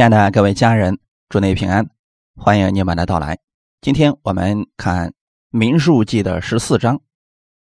[0.00, 0.98] 亲爱的各位家人，
[1.28, 1.90] 祝你平安，
[2.34, 3.38] 欢迎你们的到来。
[3.82, 5.08] 今天我们看
[5.50, 7.02] 《民数记》的十四章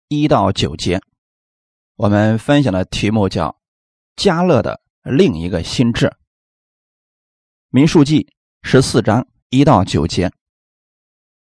[0.08, 1.02] 一到九节，
[1.96, 3.60] 我们分享的题目叫
[4.16, 6.06] “加勒的另一个心智”。
[7.72, 8.22] 《民数记》
[8.62, 10.32] 十四章一到九节，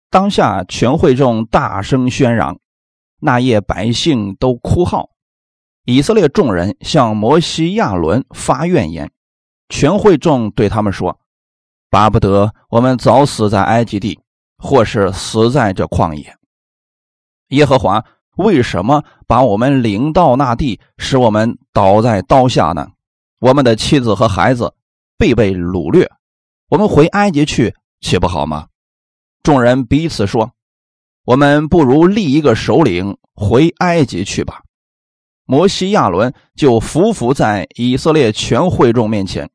[0.09, 2.59] 当下全会众大声喧嚷，
[3.18, 5.11] 那夜百姓都哭号，
[5.84, 9.12] 以色列众人向摩西、亚伦发怨言。
[9.73, 11.18] 全会众对他们说
[11.89, 14.21] ：“巴不得我们早死在埃及地，
[14.58, 16.36] 或是死在这旷野。
[17.48, 18.04] 耶和华
[18.36, 22.86] 为什么把我们领到那地，使我们倒在刀下呢？
[23.40, 24.75] 我们的妻子和孩子
[25.17, 26.12] 被被掳掠，
[26.68, 28.68] 我们回埃及去岂不好吗？”
[29.43, 30.53] 众人彼此说
[31.25, 34.61] ：“我们不如立一个首领回埃及去吧。”
[35.47, 39.50] 摩西、亚伦就伏伏在以色列全会众面前。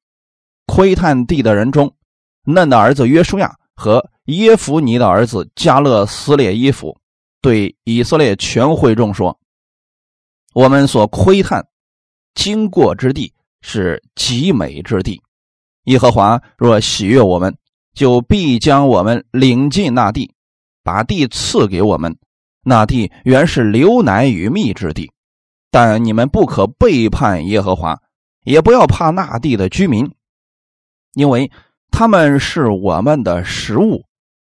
[0.67, 1.91] 窥探地的人中，
[2.44, 6.96] 嫩的儿子约书亚和耶夫尼的儿子加勒撕裂衣服，
[7.41, 9.40] 对以色列全会众说
[10.54, 11.65] ：“我们所窥探
[12.35, 15.20] 经过之地是极美之地。
[15.85, 17.57] 耶和华若喜悦我们，
[17.93, 20.32] 就必将我们领进那地，
[20.84, 22.15] 把地赐给我们。
[22.62, 25.10] 那地原是流奶与蜜之地，
[25.71, 27.98] 但你们不可背叛耶和华，
[28.43, 30.12] 也不要怕那地的居民。”
[31.18, 31.51] 因为
[31.90, 34.05] 他们是我们的食物，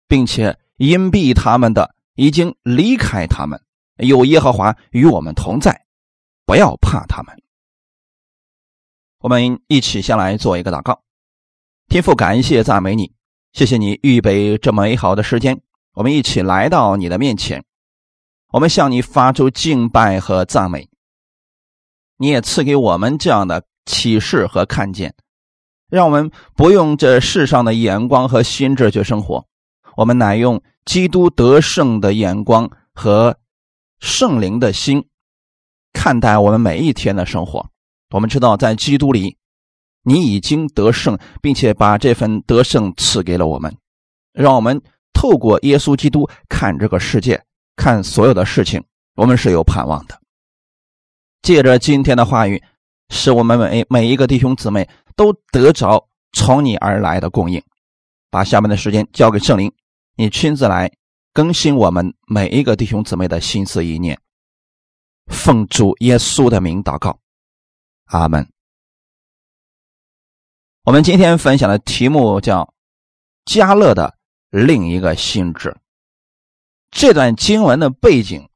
[0.06, 3.62] 并且隐蔽他们的已经离开他们，
[3.96, 5.86] 有耶和华与我们同在，
[6.46, 7.42] 不要怕他们。
[9.20, 11.02] 我们一起先来做一个祷告，
[11.88, 13.14] 天父，感谢赞美你，
[13.54, 15.62] 谢谢你预备这么美好的时间，
[15.94, 17.64] 我们一起来到你的面前，
[18.52, 20.90] 我们向你发出敬拜和赞美，
[22.18, 25.16] 你也赐给我们这样的启示和看见。
[25.90, 29.46] 让我们不用这世上的眼光和心智去生活，
[29.96, 33.38] 我们乃用基督得胜的眼光和
[34.00, 35.08] 圣灵的心
[35.94, 37.70] 看待我们每一天的生活。
[38.10, 39.38] 我们知道，在基督里，
[40.04, 43.74] 你已经得胜，并且把这份得胜赐给了我们。
[44.34, 44.82] 让我们
[45.14, 47.42] 透过耶稣基督看这个世界，
[47.78, 48.84] 看所有的事情，
[49.16, 50.20] 我们是有盼望的。
[51.42, 52.62] 借着今天的话语。
[53.10, 54.86] 使我们每每一个弟兄姊妹
[55.18, 57.62] 都得着从你而来的供应，
[58.30, 59.74] 把下面的时间交给圣灵，
[60.16, 60.90] 你亲自来
[61.34, 64.18] 更新我们每一个弟兄姊妹的心思意念。
[65.26, 67.20] 奉主耶稣的名祷告，
[68.06, 68.48] 阿门。
[70.84, 72.74] 我们今天分享的题目叫
[73.44, 74.16] “加勒的
[74.50, 75.76] 另一个心智”。
[76.92, 78.48] 这段经文的背景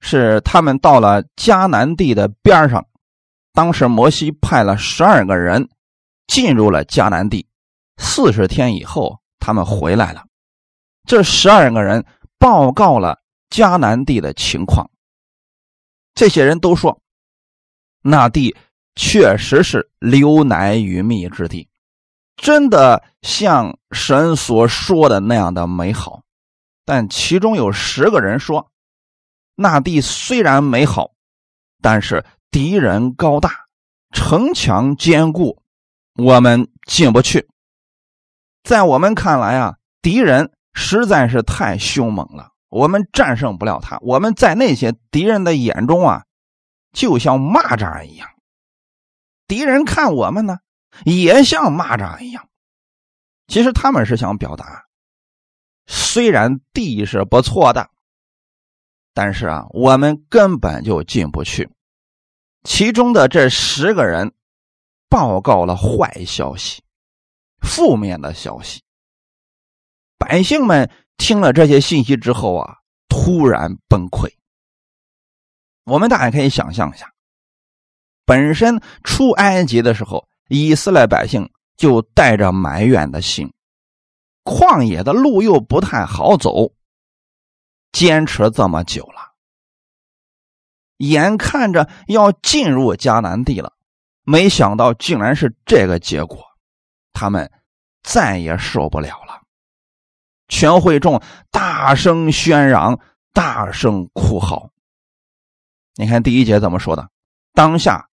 [0.00, 2.86] 是他们到了迦南地的边上。
[3.52, 5.70] 当时摩西派了十二个人
[6.30, 7.44] 进入了迦南地，
[7.96, 10.24] 四十天以后他们回来了。
[11.04, 12.04] 这十二个人
[12.38, 13.18] 报告了
[13.50, 14.88] 迦南地的情况。
[16.14, 17.00] 这些人都说，
[18.00, 18.56] 那地
[18.94, 21.68] 确实是流奶与蜜之地，
[22.36, 26.22] 真的像神所说的那样的美好。
[26.84, 28.70] 但其中有十个人说，
[29.56, 31.10] 那地虽然美好，
[31.82, 32.24] 但是。
[32.52, 33.68] 敌人高大，
[34.10, 35.59] 城墙坚固，
[36.24, 37.48] 我们进不去。
[38.62, 43.98] 在我们看来啊，敌人实在是太凶猛了，我们战胜不了他。
[44.02, 46.24] 我们在那些敌人的眼中啊，
[46.92, 48.28] 就像蚂蚱一样。
[49.46, 50.58] 敌人看我们呢，
[51.04, 52.48] 也像蚂蚱一样。
[53.48, 54.84] 其实他们是想表达，
[55.86, 57.88] 虽然地是不错的，
[59.12, 61.68] 但是啊，我们根本就进不去。
[62.62, 64.32] 其中的这十个人
[65.10, 66.80] 报告了坏消息，
[67.60, 68.80] 负面的消息。
[70.16, 72.76] 百姓们听了这些信息之后啊，
[73.08, 74.32] 突然崩溃。
[75.84, 77.12] 我们大家可以想象一下，
[78.24, 83.52] 本身出埃及的时候，以色列百姓就带着埋怨的心，
[84.44, 86.72] 旷野的路又不太好走，
[87.90, 89.32] 坚持这么久了。
[90.98, 93.72] 眼看着要进入迦南地了，
[94.24, 96.44] 没想到竟然是这个结果，
[97.12, 97.50] 他们
[98.02, 99.40] 再也受不了了。
[100.48, 102.98] 全会众大声喧嚷，
[103.32, 104.70] 大声哭嚎。
[105.94, 107.08] 你看第一节怎么说的？
[107.52, 108.08] 当下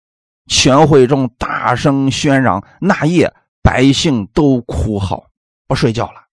[0.48, 5.30] 全会众大声喧嚷，那夜百姓都哭嚎，
[5.68, 6.26] 不睡觉了。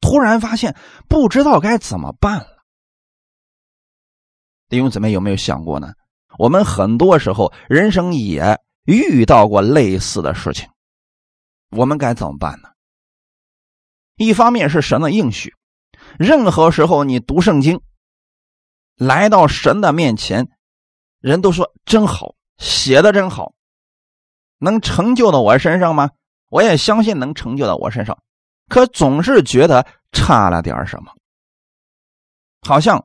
[0.00, 0.76] 突然发现
[1.08, 2.64] 不知道该怎么办了。
[4.68, 5.94] 弟兄姊妹有没有想过呢？
[6.38, 10.68] 我们很多时候人生也遇到过类似的事情，
[11.70, 12.68] 我们该怎么办呢？
[14.16, 15.54] 一方面是神的应许，
[16.18, 17.80] 任何时候你读圣经，
[18.96, 20.48] 来到神的面前，
[21.20, 23.52] 人都说真好，写的真好，
[24.58, 26.10] 能成就到我身上吗？
[26.48, 28.16] 我也相信能成就到我身上，
[28.68, 31.12] 可总是觉得差了点什么，
[32.62, 33.04] 好像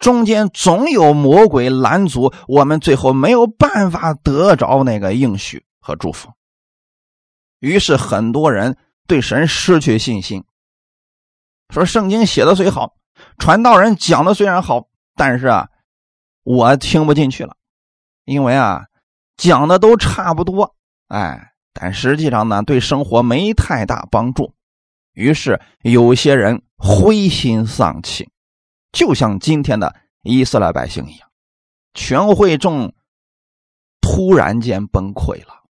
[0.00, 6.30] 中间总有魔鬼拦阻，我们最后没有办法得着那个应许和祝福。
[7.60, 10.42] 于是很多人对神失去信心，
[11.68, 12.94] 说圣经写的虽好，
[13.38, 15.68] 传道人讲的虽然好，但是啊，
[16.44, 17.54] 我听不进去了，
[18.24, 18.86] 因为啊，
[19.36, 20.74] 讲的都差不多，
[21.08, 24.54] 哎，但实际上呢，对生活没太大帮助。
[25.12, 28.29] 于是有些人灰心丧气，
[28.92, 31.30] 就像今天的伊斯兰百姓一样，
[31.94, 32.94] 全会众
[34.00, 35.64] 突然间崩溃了。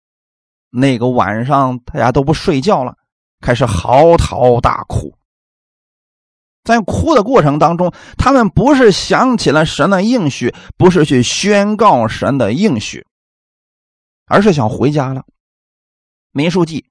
[0.70, 2.98] 那个晚上，大家都不睡觉了，
[3.42, 5.18] 开始嚎啕大哭。
[6.64, 13.08] 在哭的过程当中，他们不是想起了神的应许，不是去宣告神的应许，
[14.26, 15.26] 而是想回家了。
[16.32, 16.88] 民数记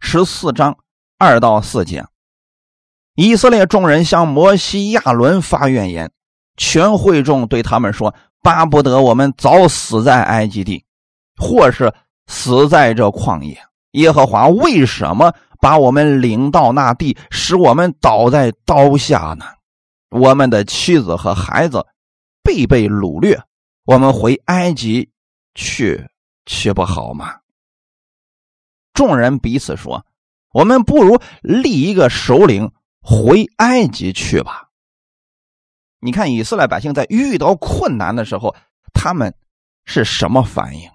[0.00, 0.76] 十四章
[1.16, 2.04] 二到四节，
[3.14, 6.10] 以色列众人向摩西、亚伦发怨言，
[6.56, 10.84] 全会众对他们说：“巴不得我们早死在埃及地，
[11.36, 11.92] 或是……”
[12.28, 13.58] 死在这旷野，
[13.90, 19.44] 耶和华为什么把我们领到那地，使我们倒在刀下呢？
[20.08, 21.84] 我们的妻子和孩子
[22.42, 23.42] 被被掳掠，
[23.84, 25.10] 我们回埃及
[25.54, 26.06] 去，
[26.46, 27.34] 岂不好吗？
[28.94, 30.06] 众人彼此说
[30.54, 32.70] ：“我们不如立一个首领
[33.02, 34.68] 回埃及去吧。”
[36.00, 38.56] 你看，以色列百姓在遇到困难的时候，
[38.92, 39.34] 他们
[39.84, 40.90] 是什么反应？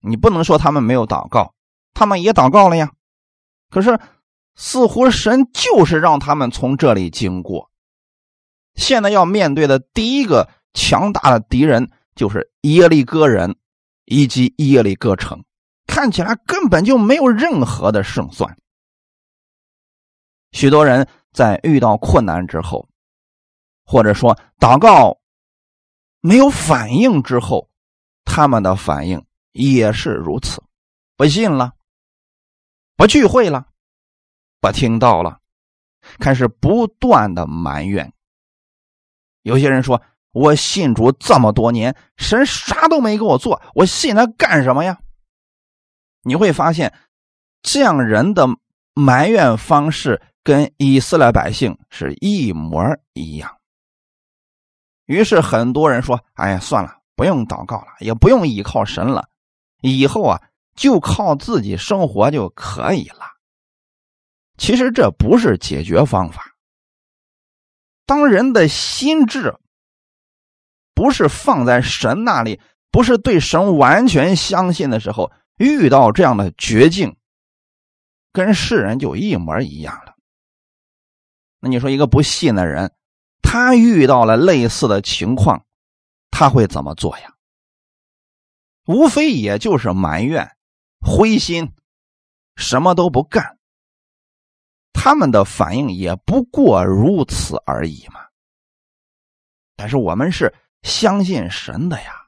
[0.00, 1.54] 你不能说他们没有祷告，
[1.92, 2.92] 他们也祷告了呀。
[3.70, 3.98] 可是，
[4.54, 7.70] 似乎神就是让他们从这里经过。
[8.74, 13.56] 现在要面对的第一个强大的敌人就是耶利哥人
[14.04, 15.44] 以及耶利哥城，
[15.86, 18.58] 看起来根本就没有任何的胜算。
[20.54, 22.88] 许多人在遇到困难之后，
[23.84, 25.20] 或者说祷告
[26.20, 27.68] 没有反应之后，
[28.24, 29.22] 他们的反应。
[29.52, 30.60] 也是如此，
[31.16, 31.74] 不信了，
[32.96, 33.68] 不聚会了，
[34.60, 35.38] 不听到了，
[36.18, 38.12] 开始不断的埋怨。
[39.42, 40.02] 有些人说
[40.34, 44.98] ：“我信主这么多年，神啥都没给我做，我信他干什么呀？”
[46.26, 46.92] 你会发现，
[47.62, 48.48] 这样人的
[48.92, 53.56] 埋怨方式跟以色列百姓是一模一样。
[55.06, 59.28] 于是很多人说：“哎呀，算了，不用祷告了，也不用依靠神了。”
[59.82, 60.40] 以后啊，
[60.76, 63.20] 就靠自己生活就可以了。
[64.56, 66.54] 其实这不是解决方法。
[68.06, 69.56] 当人的心智
[70.94, 72.60] 不是放在神那里，
[72.90, 77.16] 不是对神完全相信的时候，遇到这样的绝境，
[78.32, 80.13] 跟世人就一模一样了。
[81.64, 82.94] 那你说，一个不信的人，
[83.40, 85.64] 他遇到了类似的情况，
[86.30, 87.34] 他会怎么做呀？
[88.84, 90.58] 无非也就是埋怨、
[91.00, 91.72] 灰心，
[92.54, 93.58] 什么都不干。
[94.92, 98.20] 他们的反应也不过如此而已嘛。
[99.74, 102.26] 但是我们是相信神的呀，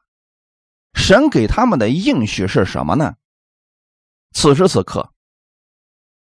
[0.94, 3.16] 神给他们的应许是什么呢？
[4.32, 5.12] 此时此刻，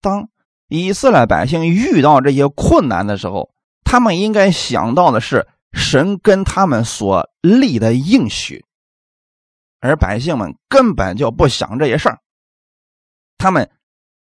[0.01, 0.27] 当
[0.67, 3.51] 以色列百姓遇到这些困难的时候，
[3.83, 8.65] 他们应该想到的是神跟他们所立的应许。
[9.79, 12.19] 而百姓们根本就不想这些事儿，
[13.37, 13.69] 他们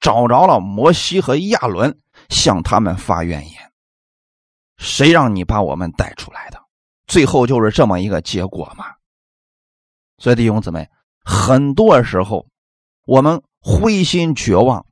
[0.01, 1.99] 找着了摩西和亚伦，
[2.31, 3.73] 向他们发怨言
[4.79, 6.59] ：“谁让你把我们带出来的？”
[7.07, 8.87] 最后就是这么一个结果嘛。
[10.17, 10.89] 所以弟兄姊妹，
[11.23, 12.47] 很多时候
[13.05, 14.87] 我们灰心绝望，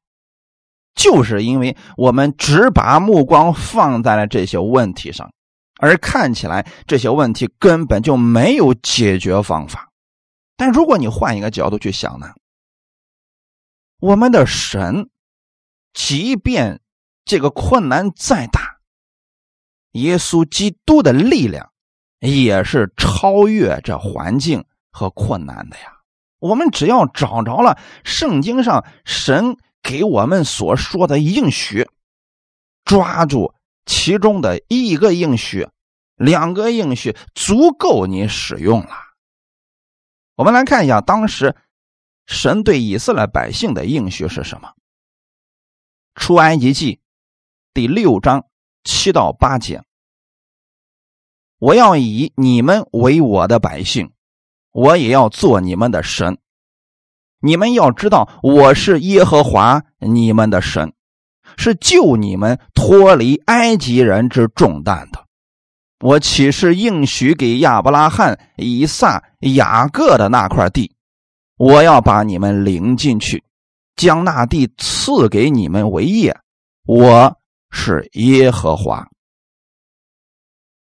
[0.99, 5.31] 就是因为我们只把目光放在了这些问题上，
[5.79, 9.91] 而看起来这些问题根本就没有解决方法。
[10.57, 12.33] 但如果你换一个角度去想呢？
[14.01, 15.09] 我们的神，
[15.93, 16.81] 即便
[17.25, 18.79] 这个困难再大，
[19.93, 21.71] 耶稣基督的力量
[22.19, 25.95] 也是超越这环境和困难的呀。
[26.41, 31.89] 我们只要找着了圣经上神给我们所说的应许，
[32.85, 33.55] 抓住
[33.87, 35.69] 其中的一个应许、
[36.17, 38.91] 两个应许，足够你使用了。
[40.35, 41.57] 我们来看一下，当时
[42.27, 44.75] 神对以色列百姓的应许是什么？
[46.15, 47.01] 出埃及记
[47.73, 48.47] 第六章
[48.85, 49.83] 七到八节。
[51.59, 54.13] 我要以你们为我的百姓，
[54.71, 56.39] 我也要做你们的神。
[57.41, 60.93] 你们要知道，我是耶和华你们的神，
[61.57, 65.25] 是救你们脱离埃及人之重担的。
[66.01, 70.93] 我岂是应许给亚伯拉罕、以撒、雅各的那块地？
[71.57, 73.45] 我要把你们领进去，
[73.97, 76.37] 将那地赐给你们为业。
[76.87, 77.37] 我
[77.71, 79.09] 是耶和华。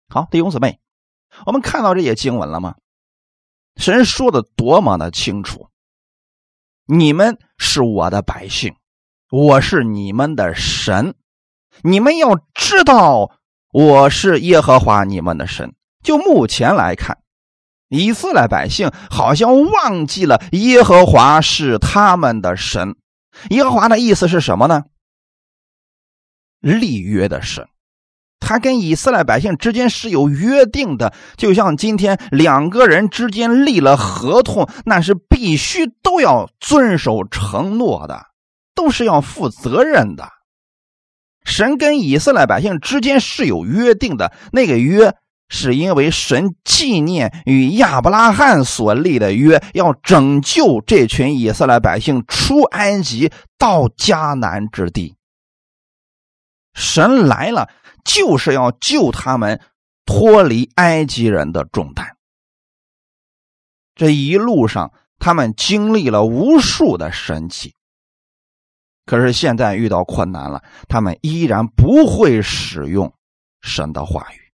[0.10, 0.80] 好，弟兄姊妹，
[1.46, 2.76] 我们看到这些经文了吗？
[3.78, 5.68] 神说的多么的清楚！
[6.94, 8.76] 你们是我的百姓，
[9.30, 11.16] 我是你们的神。
[11.84, 13.32] 你们要知道，
[13.72, 15.74] 我是耶和华你们的神。
[16.04, 17.20] 就目前来看，
[17.88, 22.98] 以色列百姓好像忘记了耶和华是他们的神。
[23.52, 24.84] 耶和华的意思是什么呢？
[26.60, 27.70] 立约的神。
[28.42, 38.26] 他跟以色列百姓之间是有约定的，就像今天两个人之间立了合同，那是必须都要遵守承诺的，
[38.76, 40.28] 都是要负责任的。
[41.46, 45.16] 神跟以色列百姓之间是有约定的，那个约
[45.48, 55.16] 是因为神纪念与亚伯拉罕所立的约，要拯救这群以色列百姓出埃及到迦南之地。
[56.74, 57.70] 神来了。
[58.04, 59.62] 就是要救他们
[60.06, 62.18] 脱离埃及人的重担。
[63.96, 67.76] 这一路上，他们经历了无数的神奇，
[69.06, 73.14] 可是现在遇到困难了，他们依然不会使用
[73.62, 74.52] 神的话语。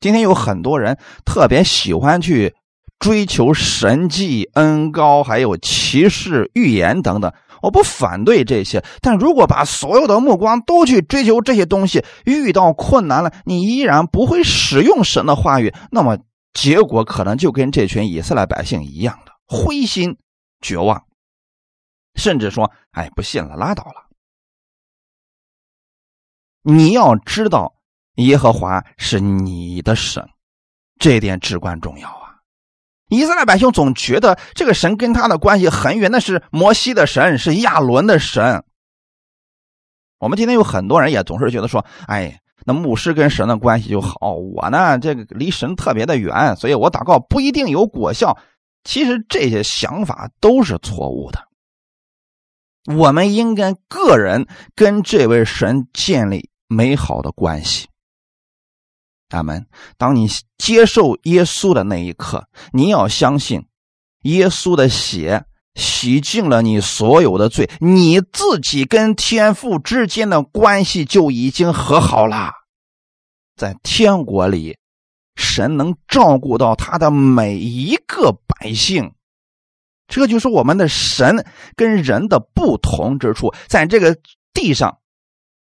[0.00, 2.54] 今天有很多人特别喜欢去
[2.98, 7.32] 追求神迹、恩高，还有骑士预言等等。
[7.62, 16.18] 我不反对这些，但如果把所有的目光都去追求这些东西，遇到困难了，你依然不会使用神的话语，那么
[16.52, 20.16] 结果可能就跟这群以色列百姓一样的灰心
[20.60, 21.04] 绝望，
[22.14, 24.08] 甚至说：“哎，不信了，拉倒了。”
[26.64, 27.74] 你要知道，
[28.16, 30.28] 耶和华是你的神，
[30.98, 32.17] 这点至关重要。
[33.08, 38.64] 以色列百姓总觉得这个神跟他的关系很远，那是摩西的神，是亚伦的神。
[40.18, 48.36] 我们今天有很多人也总是觉得说：“哎，那牧师跟神的关系就好，我呢这个离神特别的远，所以我祷告不一定有果效。”
[48.84, 51.46] 其实这些想法都是错误的。
[52.96, 57.88] 我们应该个人跟这位神建立美好的关系。
[59.30, 59.66] 他们，
[59.98, 63.66] 当你接受耶稣的那一刻，你要相信，
[64.22, 65.44] 耶稣的血
[65.74, 72.52] 洗净了你所有的罪，你自己跟天父之间的关系就已经和好了。
[73.54, 74.78] 在天国里，
[75.36, 79.12] 神能照顾到他的每一个百姓，
[80.06, 81.44] 这就是我们的神
[81.76, 83.52] 跟人的不同之处。
[83.66, 84.16] 在这个
[84.54, 85.00] 地上，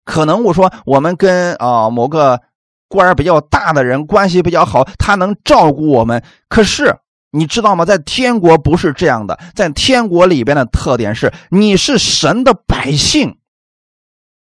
[0.06, 2.40] 可能我说我们跟啊某个。
[2.88, 6.24] 官比较大的人关系比较好，他能照顾我们。
[6.48, 6.98] 可是
[7.32, 7.84] 你知道吗？
[7.86, 13.38] 在天国不是这样的，在天国里边的特点是，你是神的百姓，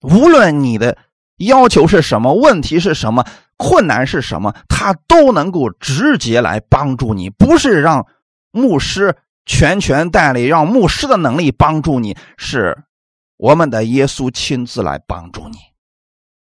[0.01, 0.97] 无论你的
[1.37, 3.25] 要求是什么，问题是什么，
[3.57, 7.29] 困难是什么，他都能够直接来帮助你。
[7.31, 8.05] 不是让
[8.51, 9.15] 牧师
[9.45, 12.77] 全权代理，让牧师的能力帮助你，是
[13.37, 15.57] 我们的耶稣亲自来帮助你。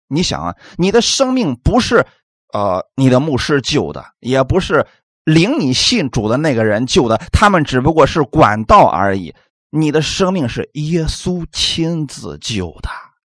[0.08, 2.06] 你想啊，你的生命不是，
[2.52, 4.86] 呃，你的牧师救的，也不是
[5.24, 9.34] 领你信主的那个人救的，他们只不过是管道而已。
[9.70, 12.88] 你的生命是耶稣亲自救的，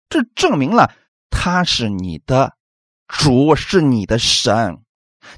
[0.08, 0.90] 这证明了
[1.30, 2.54] 他是你的
[3.06, 4.78] 主，是你的神。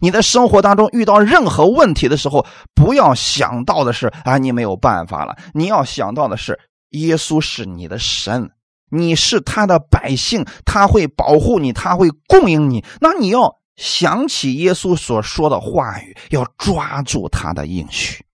[0.00, 5.36] 你的生活当中遇到任何问题的时候，不要想到的是啊，你没有办法了。
[5.52, 6.58] 你要想到的是，
[6.92, 8.50] 耶稣是你的神。
[8.94, 12.84] 你是他的百姓，他会保护你，他会供应你。
[13.00, 18.24] 那你要想起耶稣所说的话语，要抓住他的应许。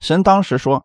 [0.00, 0.84] 神当时说，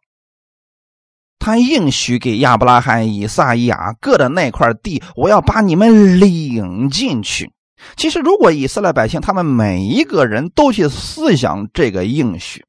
[1.40, 7.52] 他应许给亚伯拉罕、以撒、雅各的那块地，我要把你们领进去。
[7.96, 12.66] 其实，如果以色列百姓他们每一个人都去思想这个应许，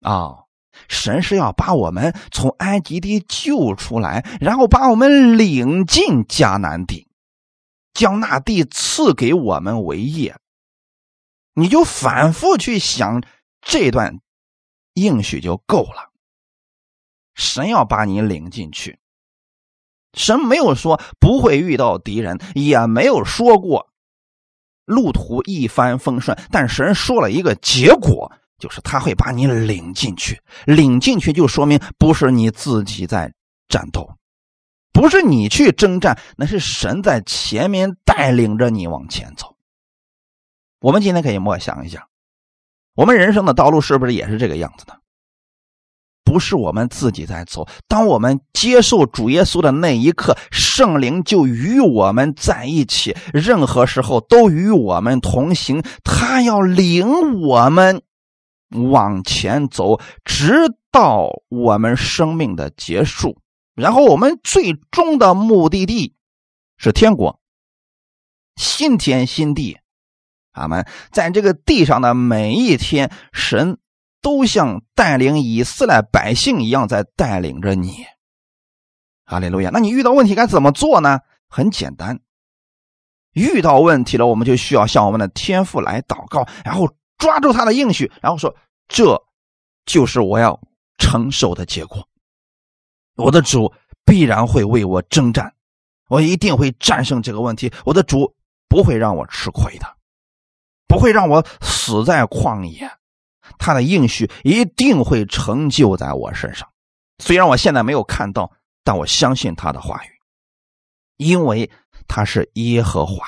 [0.00, 0.45] 啊。
[0.88, 7.08] 神是要把我们从埃及地救出来，然后把我们领进迦南地，
[7.94, 10.36] 将那地赐给我们为业。
[11.54, 13.22] 你就反复去想
[13.62, 14.18] 这段
[14.92, 16.10] 应许就够了。
[17.34, 18.98] 神要把你领进去，
[20.14, 23.90] 神没有说不会遇到敌人，也没有说过
[24.84, 26.38] 路途一帆风顺。
[26.50, 30.40] 但神说了一个结果，就是他会把你领进去。
[30.64, 33.32] 领进去就说明不是你自己在
[33.68, 34.08] 战斗，
[34.92, 39.54] 不是你去征战，那是神在前面带领着你往前走。
[40.80, 42.06] 我们今天可以默想一下，
[42.94, 44.96] 我们人生的道路是不是也是这个样子的？
[46.24, 55.80] 不是我们自己在走，当我们接受主耶稣的那一刻，圣灵就与我们在一起，任何时候都与我们同行。
[56.02, 58.02] 他要领我们
[58.70, 63.40] 往前走，直到我们生命的结束。
[63.74, 66.14] 然后我们最终的目的地
[66.76, 67.40] 是天国，
[68.56, 69.78] 新天新地。
[70.52, 70.86] 阿门。
[71.10, 73.78] 在这个地上的每一天，神。
[74.22, 78.04] 都像带领以色列百姓一样，在带领着你。
[79.24, 79.70] 哈利路亚！
[79.72, 81.20] 那你遇到问题该怎么做呢？
[81.48, 82.18] 很简单，
[83.34, 88.54] 遇到问题了，我们就需要向我们的天父来祷告，然后抓住他的应许，然后说
[88.88, 89.22] ：“这
[89.84, 90.60] 就是我要
[90.98, 92.06] 承受的结果。
[93.16, 93.72] 我的主
[94.04, 95.54] 必然会为我征战，
[96.08, 97.72] 我一定会战胜这个问题。
[97.84, 98.34] 我的主
[98.68, 99.96] 不会让我吃亏的，
[100.86, 102.90] 不会让我死在旷野。”
[103.58, 106.68] 他的应许一定会成就在我身上，
[107.18, 110.08] 虽然我现在没有看到，但我相信他的话语，
[111.16, 111.70] 因为
[112.08, 113.24] 他是耶和华。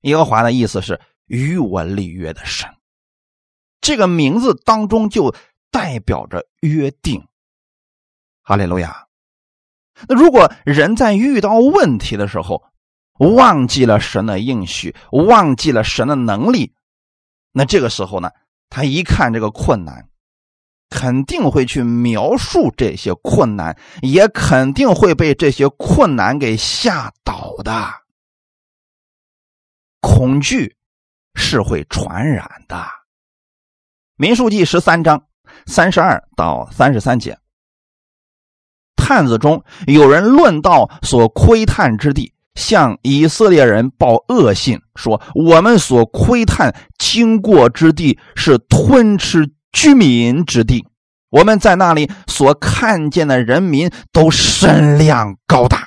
[0.00, 2.68] 耶和华的意思是与我立约的神，
[3.82, 5.34] 这个名字当中就
[5.70, 7.22] 代表着约定。
[8.40, 9.06] 哈利路亚。
[10.08, 12.64] 那如果人在遇到问题的时候，
[13.18, 16.72] 忘记了神的应许，忘记了神的能力，
[17.52, 18.30] 那这个时候呢？
[18.74, 20.08] 他一看这个困难，
[20.88, 27.92] 肯定会去描述这些困难，也肯定会被这些困难给吓倒的。
[30.00, 30.74] 恐惧
[31.34, 33.01] 是会传染的。
[34.22, 35.24] 民数记十三章
[35.66, 37.38] 三十二到三十三节，
[38.94, 42.32] 探子中有人论到所窥探之地。
[42.54, 50.86] 向以色列人报恶信，说我们所窥探经过之地是吞吃居民之地，
[51.30, 55.78] 我们在那里所看见的人民都身量高大，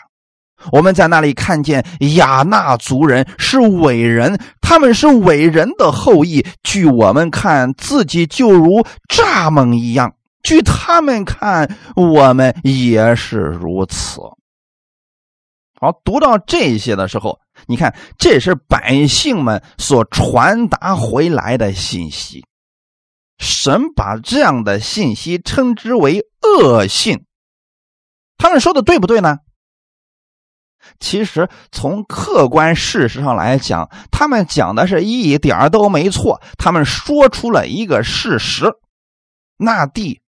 [0.71, 14.21] 我们在那里看见亚纳族人是伟人，他们是伟人的后裔，据我们看自己就如蚱蜢一样，据他们看我们也是如此。
[15.79, 22.45] 好，读到这些的时候，你看，这是百姓们所传达回来的信息。
[23.37, 27.25] 神把这样的信息称之为恶信。
[28.37, 29.39] 他们说的对不对呢？
[30.99, 36.41] 其实从客观事实上来讲，他们讲的是一点都没错。
[36.57, 38.65] 他们说出了一个事实：
[39.57, 40.21] 那地。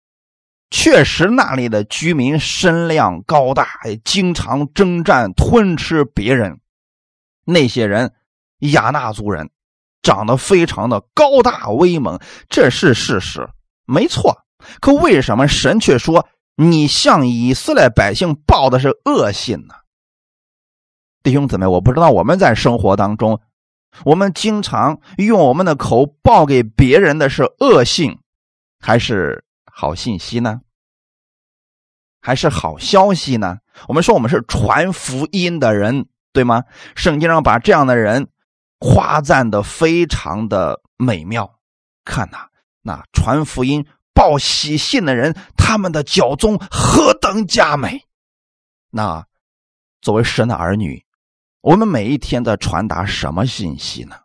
[0.71, 3.69] 确实，那里的居民身量高大，
[4.05, 6.59] 经常征战吞吃别人。
[7.45, 8.13] 那些人，
[8.59, 9.51] 亚纳族人，
[10.03, 13.49] 长得非常的高大威猛，这是事实，
[13.87, 14.37] 没错。
[14.81, 19.75] 可为什么神却说你向以色列百姓报的是恶信呢？
[21.25, 23.41] 弟兄姊妹，我不知道我们在生活当中，
[24.05, 28.21] 我们经常用我们的口报给别人的是恶性，
[28.79, 29.43] 还是？
[29.77, 30.61] 好信息呢，
[32.21, 33.59] 还是好消息呢？
[33.89, 36.63] 我们说我们是传福音的人，对吗？
[36.95, 38.29] 圣经上把这样的人
[38.79, 41.59] 夸赞的非常的美妙。
[42.05, 42.47] 看呐，
[42.83, 48.05] 那传福音、报喜信的人，他们的脚踪何等佳美！
[48.91, 49.27] 那
[50.01, 51.05] 作为神的儿女，
[51.65, 54.17] 我们每一天在传达什么信息呢？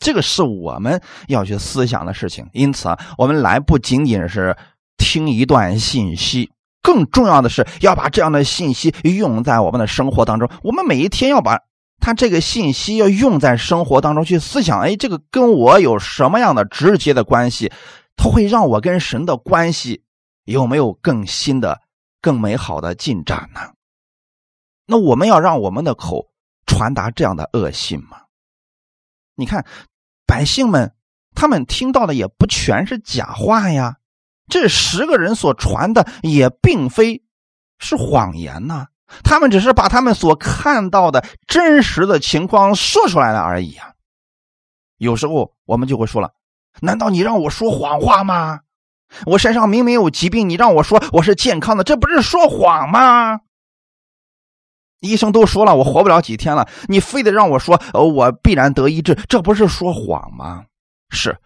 [0.00, 4.56] 这个是我们要去思想的事情，因此啊，我们来不仅仅是
[4.96, 6.50] 听一段信息，
[6.82, 10.50] 更重要的是要把这样的信息用在我们的生活当中。
[10.64, 11.60] 我们每一天要把
[12.00, 17.70] 他这个信息要用在生活当中去思想，哎，这个跟我有什么样的直接的关系？
[18.16, 20.02] 它会让我跟神的关系
[20.46, 21.80] 有没有更新的、
[22.20, 23.60] 更美好的进展呢？
[24.86, 26.30] 那我们要让我们的口
[26.64, 28.22] 传达这样的恶信吗？
[29.34, 29.66] 你看，
[30.26, 30.94] 百姓们
[31.34, 33.96] 他们听到的也不全是假话呀。
[34.48, 37.24] 这十个人所传的也并非
[37.78, 38.86] 是谎言呐，
[39.24, 43.92] 他们只是把他们所看到的真实的情况说出来了而已啊。
[44.98, 46.32] 有时候我们就会说了
[46.80, 48.60] ：“难道你让我说谎话吗？
[49.26, 53.40] 我身上明明有疾病，你让我说我是健康的，这不是说谎吗？
[55.00, 60.64] 医生都说了，我活不了几天了，你非得让我说，呃，我必然得医治，这不是说谎吗？
[61.10, 61.36] 是，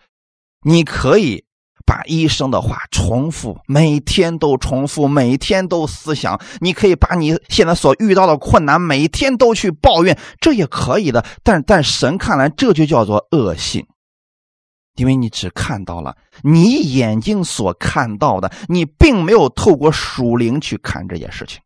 [0.63, 1.45] 你可以
[1.85, 6.41] 把医生的话重复，每天都重复，每天都思想。
[6.61, 11.25] 你可以把你现在所遇到的困难，每天都去抱怨，这也可以的。
[11.43, 13.85] 但但神看来，这就叫做恶性，
[14.95, 21.61] 因为你只看到了你眼睛所看到的，你并没有透过属灵去看这件事情。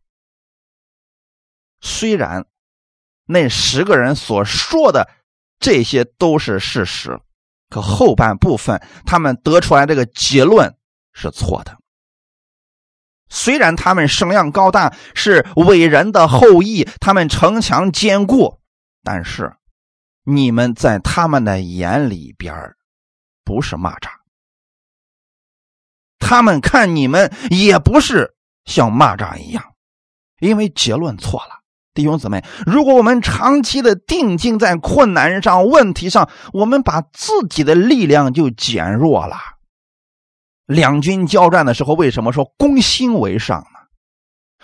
[1.84, 2.46] 虽然
[3.26, 5.08] 那十个人所说的
[5.60, 7.20] 这些都是事实，
[7.68, 10.76] 可后半部分他们得出来这个结论
[11.12, 11.76] 是错的。
[13.28, 18.60] 虽然他们声量高大，是伟人的后裔，他们城墙坚固，
[19.02, 19.54] 但是
[20.24, 22.74] 你们在他们的眼里边
[23.44, 24.08] 不是蚂蚱，
[26.18, 29.74] 他们看你们也不是像蚂蚱一样，
[30.38, 31.63] 因为结论错了。
[31.94, 39.36] 弟兄姊妹，如果我们长期的定睛在困难上、问题上，我们把自己的力量就减弱了。
[40.66, 43.66] 两军交战的时候，为什么说攻心为上呢？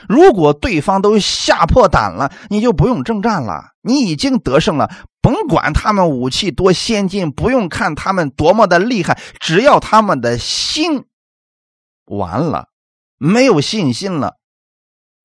[0.09, 4.91] 如果对方都吓破胆了，你就不用征战了，你已经得胜了。
[5.21, 11.05] 甭管他们武器多先进，不用看他们多么的厉害，只要他们的心
[12.07, 12.69] 完了，
[13.19, 14.37] 没有信心了，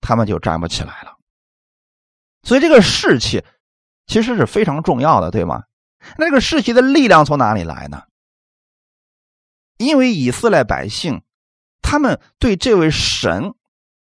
[0.01, 1.14] 他们就站不起来了。
[2.45, 3.43] 所以这个士气
[4.07, 5.63] 其实是非常重要的，对吗？
[6.17, 8.03] 那个士气的力量从哪里来呢？
[9.77, 11.21] 因为以色列百姓
[11.81, 13.53] 他们对这位神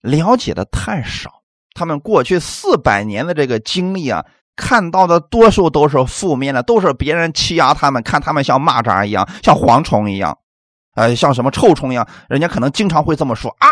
[0.02, 1.42] 了解的太少，
[1.74, 10.38] 他们过去四百年的这个经历啊，看到的多数都是负面的，都是别人欺压他们，看他们像蚂蚱一样，像蝗虫一样，
[10.94, 13.68] 呃，像什么臭虫一样，人家可能经常会这么说啊。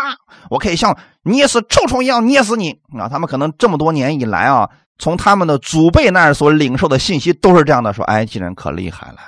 [0.49, 3.07] 我可以像捏死臭虫一样捏死你啊！
[3.07, 9.19] 他们可能这么多年以来啊，从他们的祖辈那儿所领受的信息都是这样的：说埃及人可厉害了，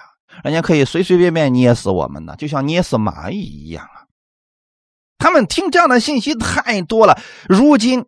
[0.44, 4.04] 人家可以随随便便捏死我们的，就像捏死蚂蚁一样啊！
[5.18, 8.06] 他们听这样的信息太多了，如今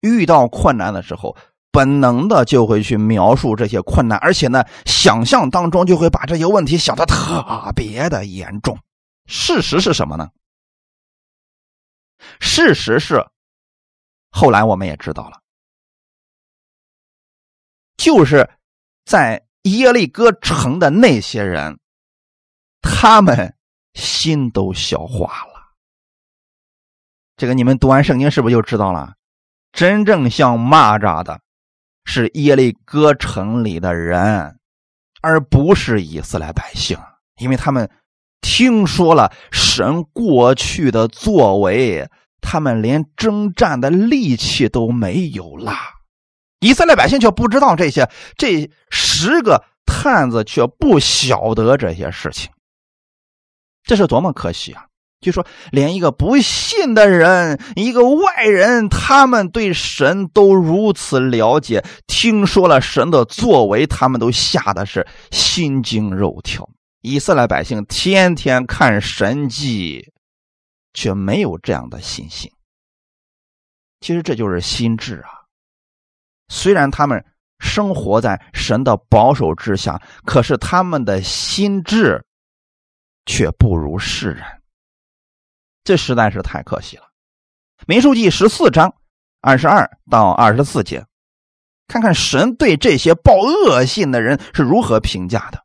[0.00, 1.36] 遇到困难的时候，
[1.74, 8.78] 本能的就会去描述这些困难，而且呢，想象当中就会把这些问题想的特别的严重。
[9.26, 10.30] 事实是什么呢？
[12.38, 13.26] 事实是，
[14.30, 15.40] 后来我们也知道了，
[17.96, 18.48] 就是
[19.04, 21.80] 在耶利哥城的那些人，
[22.82, 23.56] 他们
[23.94, 25.74] 心都消化了。
[27.36, 29.14] 这个你们读完圣经是不是就知道了？
[29.72, 31.40] 真正像蚂蚱的，
[32.04, 34.58] 是耶利哥城里的人，
[35.20, 36.98] 而不是以色列百姓，
[37.38, 37.90] 因为他们。
[38.46, 42.10] 听说了神过去的作为，
[42.42, 45.72] 他们连征战的力气都没有了。
[46.60, 52.52] 以色列百姓却不知道这些，这十个探子却不晓得这些事情，
[53.82, 54.88] 这是多么可惜啊！
[55.24, 66.68] 就说连一个不信的人，一个外人，他们对神都如此了解，听说了神的作为，他们都吓得是心惊肉跳。
[67.00, 70.12] 以色列百姓天天看神迹，
[70.92, 72.50] 却没有这样的信心。
[74.00, 75.30] 其实这就是心智啊。
[76.48, 77.24] 虽然他们
[77.60, 82.22] 生活在神的保守之下，可是他们的心智
[83.24, 84.44] 却不如世人。
[85.84, 87.04] 这实在是太可惜了。
[87.86, 88.94] 民数记十四章
[89.40, 91.04] 二十二到二十四节，
[91.86, 95.62] 看看神对这些报恶信的人是如何评价的。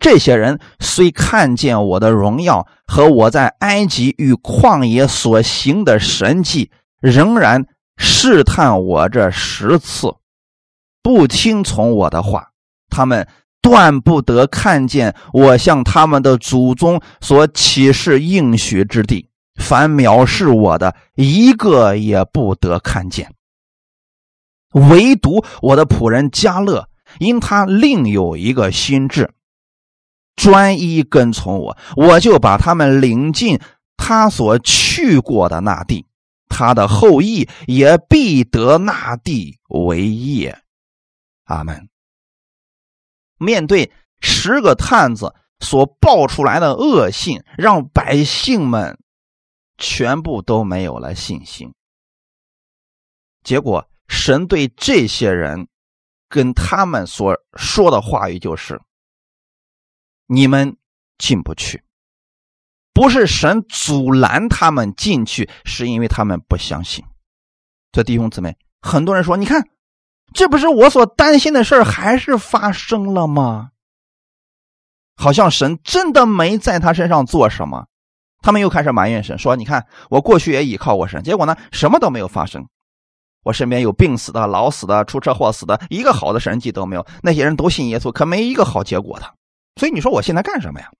[0.00, 6.70] 这些人虽看见我的荣耀和我在埃及与旷野所行的神迹，
[7.00, 7.66] 仍然
[7.96, 10.14] 试探我这十次，
[11.02, 12.50] 不听从我的话。
[12.88, 13.28] 他们
[13.64, 19.30] 断不得看见我向他们的祖宗所启示应许之地。
[19.58, 23.32] 凡藐视我的，一个也不得看见。
[24.72, 29.32] 唯独我的仆人加勒，因他另有一个心智。
[30.36, 33.58] 专一跟从我，我就把他们领进
[33.96, 36.04] 他所去过的那地，
[36.50, 40.58] 他的后裔也必得那地为业。
[41.44, 41.88] 阿门。
[43.38, 48.98] 面对十个探子所报出来的恶信，让百姓们
[49.78, 51.72] 全部都没有了信心。
[53.42, 55.68] 结果，神对这些人
[56.28, 58.80] 跟他们所说的话语就是。
[60.26, 60.78] 你们
[61.18, 61.84] 进不去。
[62.94, 67.04] 不是神阻拦他们进去，是因为他们不相信。
[67.92, 69.68] 这弟兄姊妹，很多人说：“你看，
[70.32, 73.70] 这不是我所担心的事儿，还是发生了吗？”
[75.16, 77.86] 好像神真的没在他身上做什么。
[78.42, 82.66] 他们又开始埋怨神，说：“你看，我过去也倚靠过神，结果呢，什么都没有发生。
[83.42, 87.06] 我身边有病死的、老死的、出车祸死的，一个好的神迹都没有。
[87.22, 89.34] 那些人都信耶稣，可没一个好结果的。
[89.76, 90.90] 所以你说我现在干什么呀？”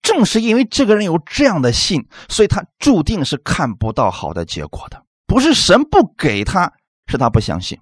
[0.00, 5.02] 正是因为这个人有这样的信，所以他注定是看不到好的结果的。
[5.26, 6.72] 不是神不给他，
[7.08, 7.78] 是他不相信。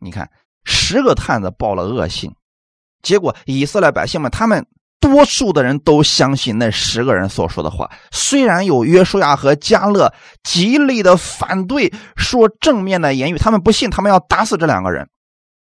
[0.00, 0.30] 你看，
[0.64, 2.34] 十个探子报了恶信，
[3.02, 4.66] 结果以色列百姓们，他们
[4.98, 7.90] 多数的人都相信那十个人所说的话。
[8.10, 15.08] 虽然有约书亚和加勒极力的反对，说正面的言语，他们不信，他们要打死这两个人。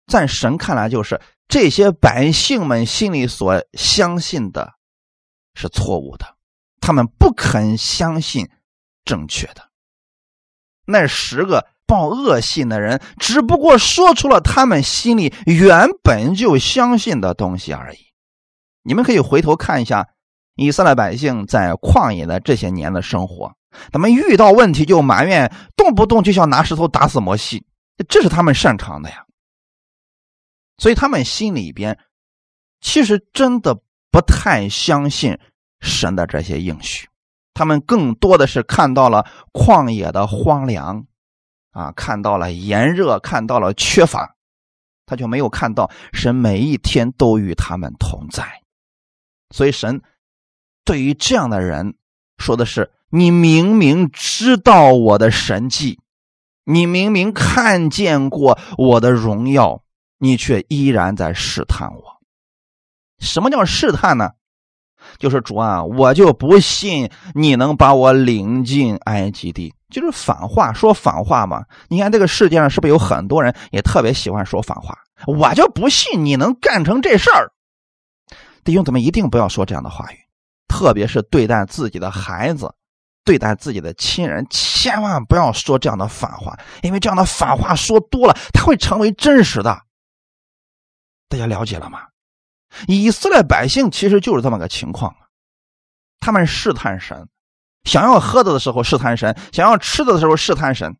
[0.07, 4.75] 在神看来，就是这些百姓们心里所相信的。
[5.59, 6.37] 是错误的，
[6.83, 8.47] 他们不肯相信
[9.07, 9.71] 正确的。
[10.85, 17.99] 那十个报恶信的人，只不过说出了他们心里原本就相信的东西而已。
[18.83, 20.09] 你们可以回头看一下
[20.55, 23.55] 以色列百姓在旷野的这些年的生活，
[23.93, 27.65] 他们遇到问题就埋怨，动不动就想拿石头打死摩西，
[28.09, 29.25] 这是他们擅长的呀。
[30.79, 31.99] 所以他们心里边
[32.81, 33.81] 其实真的。
[34.09, 35.39] 不太相信
[35.81, 37.07] 神的这些应许，
[37.53, 41.05] 他们更多的是看到了旷野的荒凉，
[41.77, 44.35] 啊，看到了炎热，看到了缺乏，
[45.05, 48.63] 他就没有看到神每一天都与他们同在。
[49.51, 50.01] 所以神
[50.87, 51.97] 对于这样的人
[52.39, 56.01] 说的是：“你明明知道我的神迹，
[56.65, 59.83] 你明明看见过我的荣耀，
[60.17, 62.23] 你却依然在试探我。”
[63.21, 64.31] 什么叫试探呢？
[65.19, 71.65] 就是主啊，我就不信你能把我领进埃及地，就是反话，说反话嘛。
[71.89, 74.97] 你看这个世界上是不是有很多人也特别喜欢说反话？
[75.27, 77.51] 我就不信你能干成这事儿。
[78.65, 80.17] 弟兄姊妹，一定不要说这样的话语，
[80.69, 82.75] 特别是对待自己的孩子、
[83.25, 89.81] 对待自己的亲人，千万不要说这样的反话，因为这样的反话说多了，它会成为真实的。
[91.29, 92.01] 大家了解了吗？
[92.89, 95.15] 以色列百姓其实就是这么个情况，
[96.21, 97.29] 他们试探神，
[97.85, 100.97] 想要喝的的时候试探神，想要吃的的时候试探神。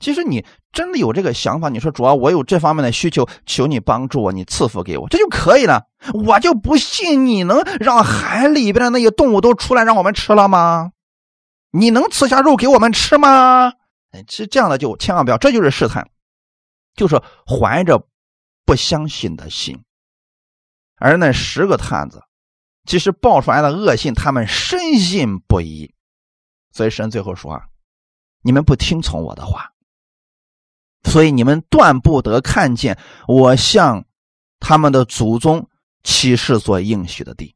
[0.00, 5.86] 其实你真的有这个想法，你说主要我有这方面的需求，求你帮助我，你赐福给我，这就可以了。
[6.24, 10.92] 我就不信你能让海里边的那些动物都出来让我们吃了吗？
[11.72, 13.72] 你能赐下肉给我们吃吗？
[14.12, 16.08] 哎，其实这样的就千万不要，这就是试探，
[16.94, 18.06] 就是怀着
[18.64, 19.82] 不相信的心。
[20.98, 22.22] 而那十个探子，
[22.84, 25.94] 即使报出来的恶信，他们深信不疑。
[26.72, 27.66] 所以神最后说：“啊，
[28.42, 29.72] 你们不听从我的话，
[31.04, 34.04] 所以你们断不得看见我向
[34.60, 35.68] 他们的祖宗
[36.02, 37.54] 启示所应许的地，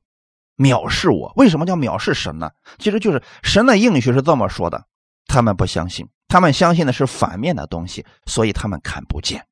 [0.57, 1.33] 藐视我。
[1.37, 2.51] 为什么叫藐视神呢？
[2.79, 4.87] 其实就是神的应许是这么说的，
[5.27, 9.47] 他们不相信，他们相信的是反面的东西，所以他们看不见。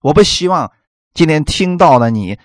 [0.00, 0.72] 我不希望
[1.14, 2.38] 今天听到的你。”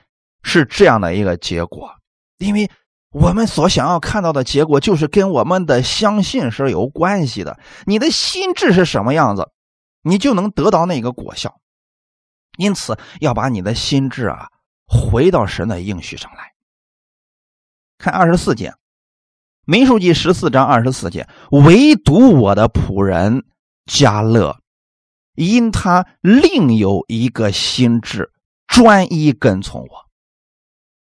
[0.44, 1.90] 是这样的一个结果，
[2.38, 2.70] 因为
[3.12, 7.60] 我们所想要看到的结果，就是跟我们的相信是有关系的。
[7.86, 9.50] 你的心智是什么样子，
[10.02, 11.60] 你就能得到那个果效。
[12.58, 14.50] 因此，要把你的心智啊，
[14.88, 16.52] 回到神的应许上来。
[17.98, 18.70] 看二十四节，
[19.66, 23.46] 《民数记》十四章二十四节，唯独我的仆人
[23.86, 24.58] 加勒，
[25.36, 28.32] 因他另有一个心智，
[28.68, 30.11] 专一跟从我。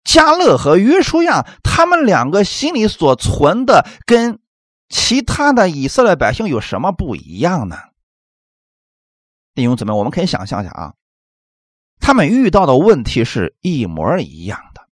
[0.04, 4.40] 加勒和约书亚，他们两个心里所存的，跟
[4.88, 7.76] 其他的以色列百姓有什么不一样呢？
[9.54, 10.94] 弟兄姊妹，我们可以想象一下啊，
[12.00, 14.88] 他们遇到的问题是一模一样的，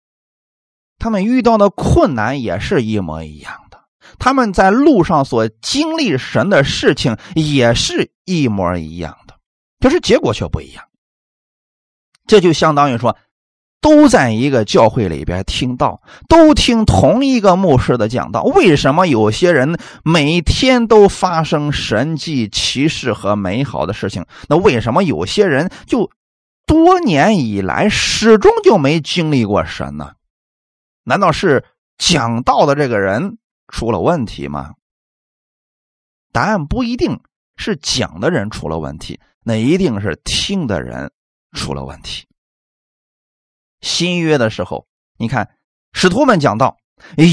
[0.99, 3.85] 他们遇到的困难也是一模一样的，
[4.19, 9.39] 他们在路上所经历神的事情也是一模一样的，
[9.79, 10.85] 可是结果却不一样。
[12.27, 13.17] 这就相当于说。
[13.87, 18.43] 都在一个教会里边听到，都听同一个牧师的讲道。
[18.43, 24.27] 为什么有些人每天都发生神迹奇事和美好的事情？
[24.49, 26.11] 那为什么有些人就
[26.67, 30.15] 多年以来始终就没经历过神呢？
[31.05, 31.65] 难道是
[31.97, 34.73] 讲道的这个人出了问题吗？
[36.33, 37.21] 答案不一定
[37.57, 41.13] 是讲的人出了问题，那一定是听的人
[41.53, 42.27] 出了问题。
[43.81, 44.87] 新约的时候，
[45.19, 45.49] 你看，
[45.93, 46.77] 使徒们讲到，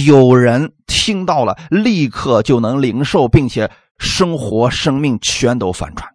[0.05, 6.09] 有人听到了，立刻就能领受，并且生活、生命全都反转。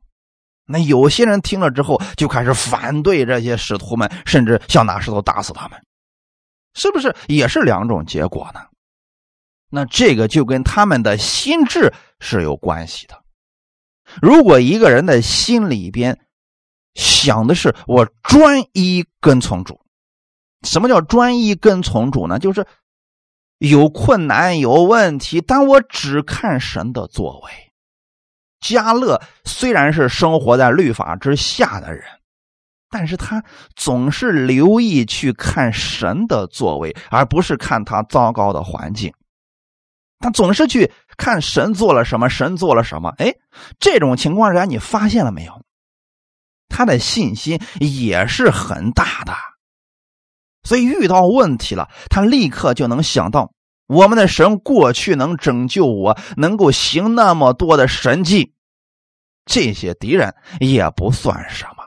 [0.67, 5.81] 那有些人听了之后，就开始反对这些使徒们，甚至想拿石头打死他们，
[6.75, 8.61] 是不是也是两种结果呢？
[9.71, 13.23] 那这个就跟他们的心智是有关系的。
[14.23, 16.19] 如果一个人的心里边
[16.95, 19.79] 想的是我专一跟从主，
[20.63, 22.39] 什么叫专一跟从主呢？
[22.39, 22.67] 就是
[23.59, 27.51] 有困难有问题，但我只看神的作为。
[28.61, 32.05] 加勒虽然是生活在律法之下的人，
[32.91, 33.45] 但是他
[33.77, 39.13] 总是留意去看神的作为，而不是看他糟糕的环境。
[40.19, 43.11] 他总是去看神做了什么，神做了什么。
[43.19, 43.33] 哎，
[43.79, 45.63] 这种情况下，你发现了没有？
[46.69, 49.33] 他的信心也是很大的，
[50.69, 53.53] 所以遇到问题了，他立刻就能想到。
[53.87, 58.53] 我们的神过去能拯救我，能够行那么多的神迹，
[59.47, 61.85] 这些敌人也不算什么。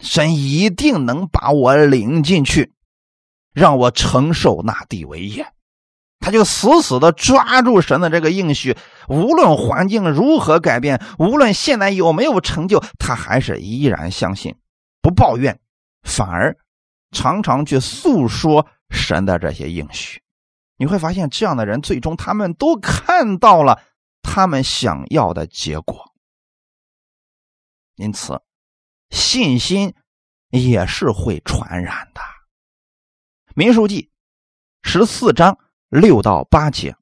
[0.00, 2.72] 神一定能把我领进去，
[3.52, 5.46] 让我承受那地为业。
[6.20, 8.74] 他就死死的抓住神的这个应许，
[9.08, 14.54] 无论环境如何改变，无论现在有没有成就，他还是依然相信，
[15.02, 15.60] 不抱怨，
[16.02, 16.56] 反而
[17.12, 20.20] 常常去诉说神的这些应许。
[20.76, 23.80] 你会发现，这样的人最终他们都看到了
[24.22, 26.12] 他们想要的结果。
[27.94, 28.40] 因此，
[29.10, 29.94] 信心
[30.48, 32.20] 也是会传染的。
[33.54, 34.10] 民数记
[34.82, 36.96] 十四章六到八节，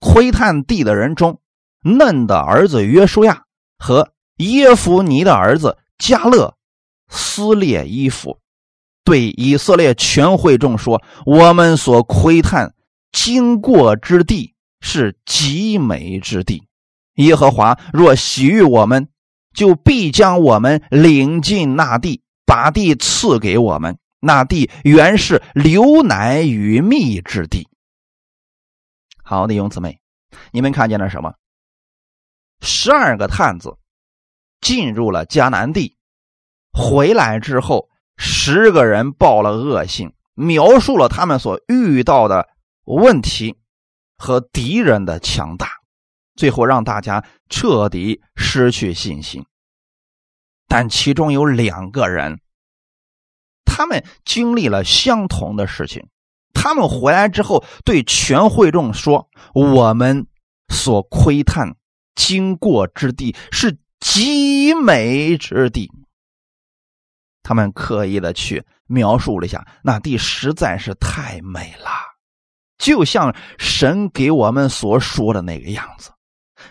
[0.00, 1.40] 窥探地的人中，
[1.82, 3.44] 嫩的儿子约书亚
[3.78, 6.55] 和耶夫尼的儿子加勒
[7.08, 8.38] 撕裂衣服。
[9.04, 12.74] 对以色列全会众说：“我们所窥探
[13.12, 16.66] 经过之地是极美之地。
[17.14, 19.08] 耶和华若喜悦我们，
[19.54, 23.98] 就必将我们领进那地，把地赐给我们。
[24.18, 27.68] 那地原是流奶与蜜之地。”
[29.22, 30.00] 好，弟兄姊妹，
[30.50, 31.34] 你们看见了什么？
[32.60, 33.76] 十二个探子
[34.60, 35.95] 进入了迦南地，
[36.76, 37.88] 回来之后。
[38.18, 42.48] 十个人报了恶信，描述了他们所遇到的
[42.86, 43.58] 问题
[44.16, 45.68] 和敌人的强大，
[46.34, 49.44] 最后让大家彻底失去信心。
[50.66, 52.40] 但其中有两个人，
[53.66, 56.08] 他们经历了相同的事情，
[56.54, 60.26] 他们回来之后对全会众说：“我们
[60.72, 61.76] 所窥探
[62.14, 65.92] 经过之地是极美之地。”
[67.48, 71.88] 他们刻意的去描述了一下，那地实在是太美了，
[72.76, 76.10] 就像神给我们所说的那个样子，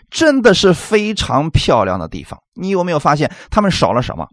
[0.10, 2.44] 真的是非常漂亮的地方。
[2.56, 4.28] 你有没有发现他们少了什么？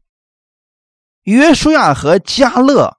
[1.22, 2.98] 约书亚和加勒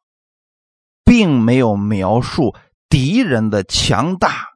[1.04, 2.56] 并没有描述
[2.88, 4.54] 敌人的强大、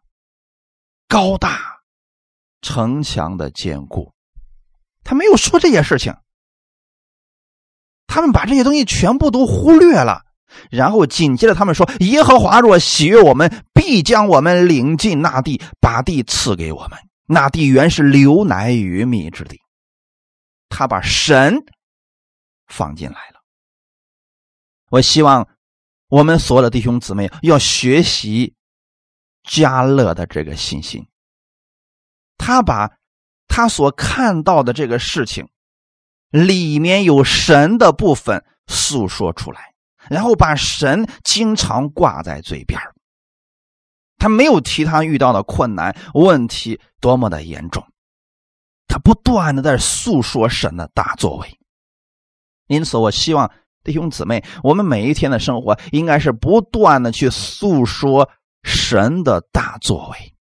[1.10, 1.82] 高大、
[2.62, 4.14] 城墙的坚固，
[5.04, 6.16] 他没有说这些事情。
[8.08, 10.24] 他们把这些东西全部都忽略了，
[10.72, 16.98] 然后紧接着他们说：“耶和华若喜悦我们，必将我们领进那地，把地赐给我们。
[17.28, 19.60] 那地原是流奶与蜜之地。”
[20.70, 21.64] 他把神
[22.68, 23.42] 放进来了。
[24.90, 25.48] 我希望
[26.08, 28.54] 我们所有的弟兄姊妹要学习
[29.44, 31.06] 加勒的这个信心。
[32.38, 32.90] 他把
[33.48, 35.48] 他所看到的这个事情。
[36.30, 39.74] 里面有神的部分诉说出来，
[40.10, 42.80] 然后把神经常挂在嘴边
[44.18, 47.86] 他没有提他遇到的困难问题多么的严重，
[48.88, 51.60] 他不断的在诉说神的大作为。
[52.68, 53.50] 因此，我希望
[53.84, 58.30] 弟兄姊妹，我们每一天的生活应该是不断的去诉说
[58.64, 60.34] 神的大作为。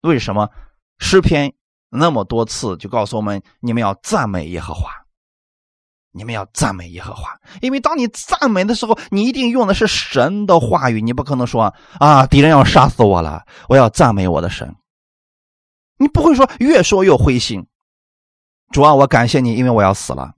[0.00, 0.50] 为什么
[0.98, 1.54] 诗篇
[1.90, 4.90] 那么多次就告诉我们，你们要赞美耶和华？
[6.16, 7.28] 你们要赞美耶和华，
[7.60, 14.76] 因为当你赞美的时候，你一定用的是神的话语，你不可能说啊，敌人要杀死我了，我要赞美我的神。
[15.98, 17.66] 你不会说越说越灰心，
[18.70, 20.34] 主啊，我感谢你，因为我要死了，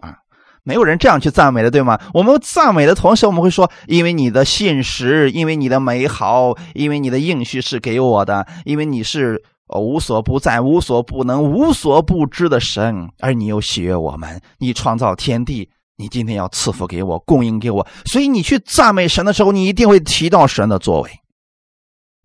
[0.00, 0.18] 啊，
[0.62, 2.00] 没有人这样去赞美的，对吗？
[2.14, 9.42] 我们赞美的同时，我们会说，因为你的信实，因为你的美好，因为你的应许是给我的，因为你是。
[9.80, 14.40] 无所不在、无所不能、无所不知的神，而你又喜悦我们。
[14.58, 17.86] 你创造天地，你今天要赐福给我，供应给我。
[18.06, 21.10] 所以你去赞美神的时候，你一定会提到神的作为。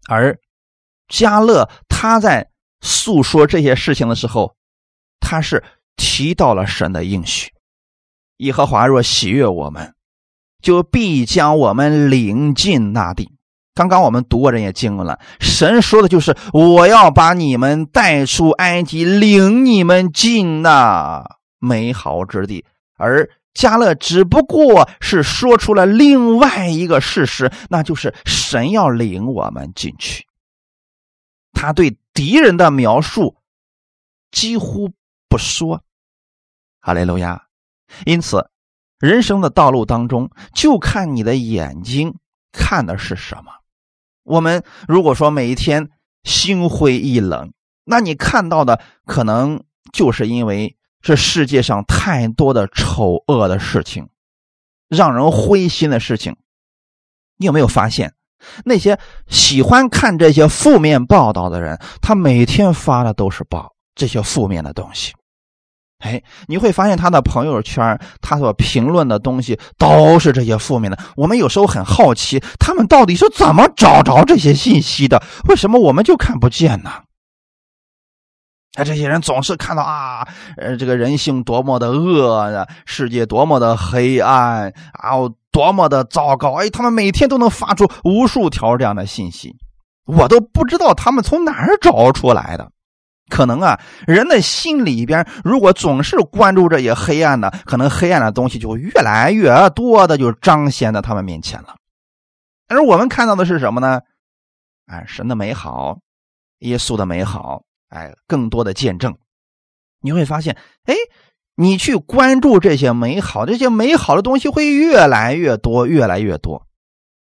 [0.10, 0.39] 而
[1.08, 2.50] 加勒他在
[2.82, 4.56] 诉说这些事情的时候，
[5.20, 5.64] 他是
[5.95, 7.52] 提到了神的应许：
[8.38, 9.93] 耶和华若喜悦我们，
[10.62, 13.37] 就必将我们领进那地。
[13.78, 21.24] 刚刚我们读过这些经文了，神说的就是我要把你们带出埃及，领你们进那
[21.60, 22.66] 美好之地。
[22.98, 30.26] 而加勒只不过是说出了另外一个事实，那就是神要领我们进去。
[31.54, 33.36] 他对敌人的描述
[34.32, 34.90] 几乎
[35.30, 35.84] 不说，
[36.80, 37.44] 哈利路亚。
[38.08, 38.50] 因此，
[39.00, 42.16] 人生的道路当中，就看你的眼睛
[42.52, 43.52] 看的是什么。
[44.28, 45.90] 我们如果说每一天
[46.24, 47.54] 心灰意冷，
[47.86, 49.64] 那你看到的可能
[49.94, 54.10] 就是因为这世界上太多的丑恶的事情，
[54.90, 56.36] 让人灰心的事情。
[57.38, 58.14] 你有没有发现，
[58.66, 65.14] 那些喜欢看这些负面报道的人，他每天发的都是报这些负面的东西。
[66.00, 70.98] 哎，你会发现他的朋友圈，他所评论的东西都是这些负面的。
[71.16, 75.22] 我们有时候很好奇，他们到底是怎么找着这些信息的？
[75.50, 76.91] 为什么我们就看不见呢？
[78.76, 80.28] 哎，这些人总是看到啊，
[80.58, 85.18] 呃，这个人性多么的恶，世界多么的黑暗，啊
[85.52, 86.54] 多么的糟糕。
[86.62, 89.56] 哎，他们每天都能发出无数条这样的信息，
[90.06, 92.70] 我都不知道他们从哪儿找出来的。
[93.30, 101.76] 可能啊，人的心里边如果总是关注这些黑暗的，可能黑暗的东西就越来越多的就彰显在他们面前了。
[102.68, 104.02] 而我们看到的是什么呢？
[104.86, 106.00] 哎，神的美好，
[106.60, 109.16] 耶稣的美好，哎，更多的见证。
[110.02, 110.56] 你会发现，
[110.86, 110.96] 哎，
[111.56, 116.66] 你去关注这些美好，这些美好的东西会越来越多，越来越多。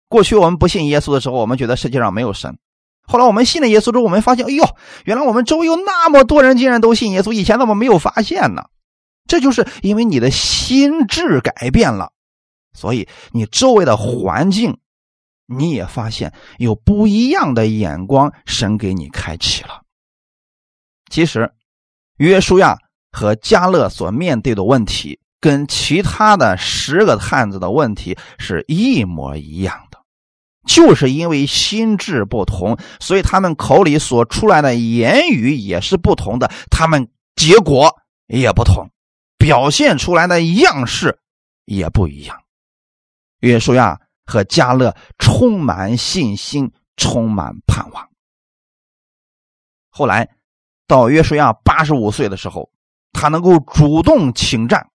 [0.09, 2.59] 过去我们不信耶稣的时候，我们觉得世界上没有神。
[3.11, 4.65] 后来我们信了耶稣之后，我们发现，哎呦，
[5.05, 8.67] 原来我们周围有那么多人竟然都信耶稣，以前怎么没有发现呢？
[9.27, 12.13] 这就是因为你的心智改变了，
[12.73, 14.79] 所以你周围的环境，
[15.47, 19.83] 你也发现有不一样的眼光，神给你开启了。
[21.11, 21.53] 其实，
[22.19, 22.79] 约书亚
[23.11, 29.90] 和加勒所面对的问题，跟其他的十个汉子的问题是一模一样。
[30.67, 37.97] 就是因为心智不同，所以他们口里所出来的言语也是不同的，他们结果
[38.27, 38.91] 也不同，
[39.39, 41.19] 表现出来的样式
[41.65, 42.43] 也不一样。
[43.41, 48.11] 约书亚和加勒充满信心，充满盼望。
[49.89, 50.29] 后来
[50.87, 52.71] 到约书亚八十五岁的时候，
[53.13, 54.91] 他能够主动请战，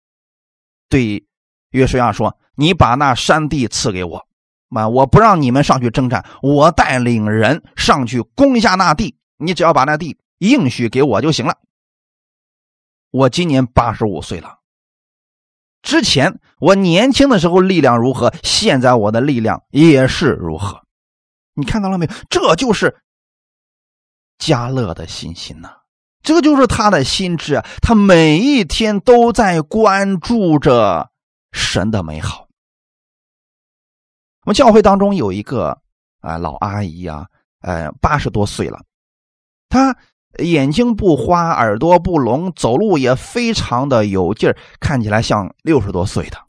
[0.90, 1.24] 对
[1.70, 4.28] 约书亚说：“你把那山地赐给我。”
[4.74, 11.58] 妈，我不让你们上去征战，我带领人上去攻下那地，你只要把那地应许给我就行了。
[13.12, 14.60] 我今年八十五岁了，
[15.82, 20.82] 之前我年轻的时候力量如何，现在我的力量也是如何。
[21.54, 22.12] 你看到了没有？
[22.30, 22.96] 这就是
[24.38, 25.70] 加勒的信心呐，
[26.24, 31.12] 这就是他的心智啊，他每一天都在关注着
[31.52, 32.48] 神的美好。
[34.44, 35.78] 我们教会当中有一个
[36.20, 37.28] 啊老阿姨啊，
[37.62, 38.84] 呃八十多岁了，
[39.70, 39.96] 她
[40.40, 46.40] 眼睛不花，耳朵不聋，走路也非常的有劲儿，看起来像六十多岁的，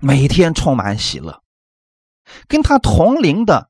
[0.00, 1.42] 每天充满喜乐。
[2.48, 3.68] 跟她同龄的，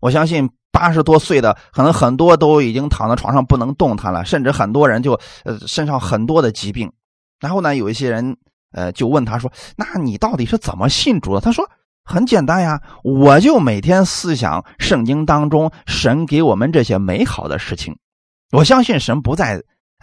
[0.00, 6.90] 我相信八十多岁的可能很多都已经躺在床上不能动弹了，甚至很多人就呃身上很多的疾病。
[7.40, 8.38] 然后呢，有一些人
[8.70, 11.70] 呃就问他说：“那你到底是怎么信主的？”他说。
[12.04, 17.96] 很简单呀，我就每天思想圣经当中神给我们这些美好的事情，
[18.50, 19.62] 我相信神不再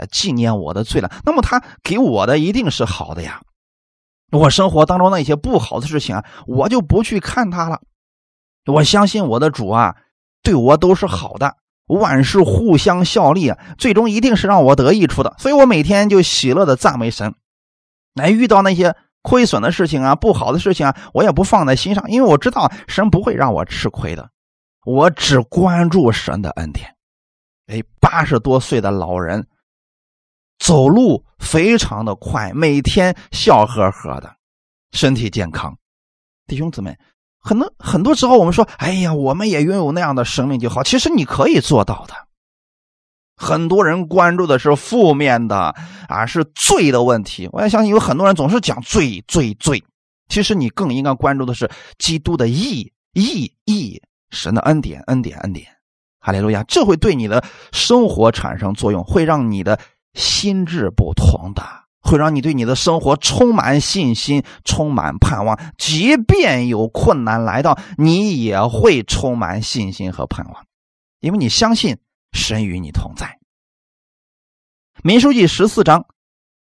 [0.09, 1.11] 纪念我的罪了。
[1.25, 3.41] 那么他给我的一定是好的呀。
[4.31, 7.81] 我生活当中那些不好的事情啊，我就不去看他了。
[8.65, 9.97] 我相信我的主啊，
[10.41, 15.35] 对我都是好的，万事互相效力啊，最终一定是让我得益处的。
[15.37, 17.35] 所以我每天就喜乐的赞美神，
[18.15, 18.95] 来遇到那些。
[19.21, 24.29] 亏损的事情啊，不好的事情啊，我也不放在心上，因为我知道神不会让我吃亏的。
[24.85, 26.95] 我只关注神的恩典。
[27.67, 29.45] 哎，八十多岁的老人，
[30.57, 34.33] 走路非常的快，每天笑呵呵的，
[34.91, 35.77] 身体健康。
[36.47, 36.97] 弟兄姊妹，
[37.39, 40.81] 很多很多时候我们说，哎呀，我们也拥有那样的生命就好。
[40.81, 42.13] 其实你可以做到的。
[43.41, 45.73] 很多人关注的是负面的
[46.09, 47.47] 啊，是罪的问题。
[47.53, 49.81] 我也相信有很多人总是讲罪罪罪，
[50.27, 55.65] 其实你更应该关注的是基督的义义义，神的恩典恩典恩典。
[56.19, 59.79] 哈利路亚，这会对你的生活产生作用，会让你的
[60.15, 61.63] 心智不同的，
[62.01, 65.57] 会让你对你的生活充满信心，充满盼望。
[65.77, 70.65] 即便有困难来到，你也会充满信心和盼望，
[71.21, 71.97] 因为你相信。
[72.31, 73.37] 神与你同在。
[75.03, 76.05] 民书记十四章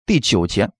[0.06, 0.70] 第九节，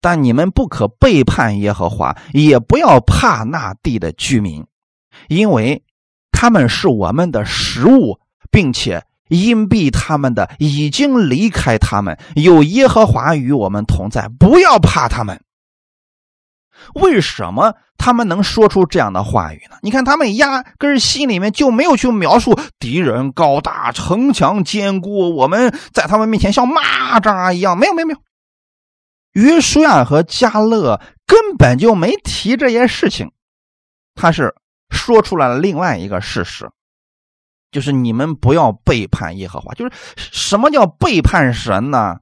[0.00, 4.66] 但你们不可背叛耶和华，也不要怕那地的居民，
[5.28, 5.84] 因为
[6.32, 15.42] 他们是我们的食物，并且因避他们的已经离开他们，有耶和华与我们同在，不要怕他们。
[16.94, 19.76] 为什么他们能说出这样的话语呢？
[19.82, 27.78] 你看，他们压根心里面就没有去描述敌人高大、城墙坚固，我们在他们面前像蚂蚱一样。
[27.78, 28.18] 没有，没有，没有。
[29.32, 33.30] 约书亚和加勒根本就没提这些事情，
[34.14, 34.54] 他是
[34.90, 36.68] 说出来了另外一个事实，
[37.70, 39.74] 就是你们不要背叛耶和华。
[39.74, 42.16] 就是什么叫背叛神呢？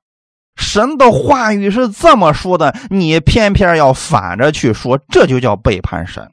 [0.56, 6.28] 神的话语是这么说的，你偏偏要反着去说，这就叫背叛神。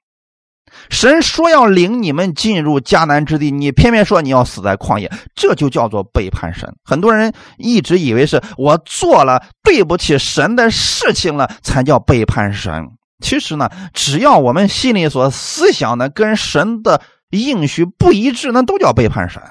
[0.89, 6.67] 神说要领你们进入迦南之地，你偏偏说你要死在旷野，这就叫做背叛神。
[6.83, 12.89] 很多人一直以为是我做了对不起神的事情了，才叫背叛神。
[13.23, 19.41] 其实呢，只要我们心里所思想的跟神的应许不一致，那都叫背叛神。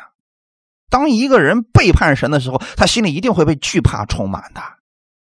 [0.92, 4.60] 当一个人背叛神的时候，他心里一定会被惧怕充满的。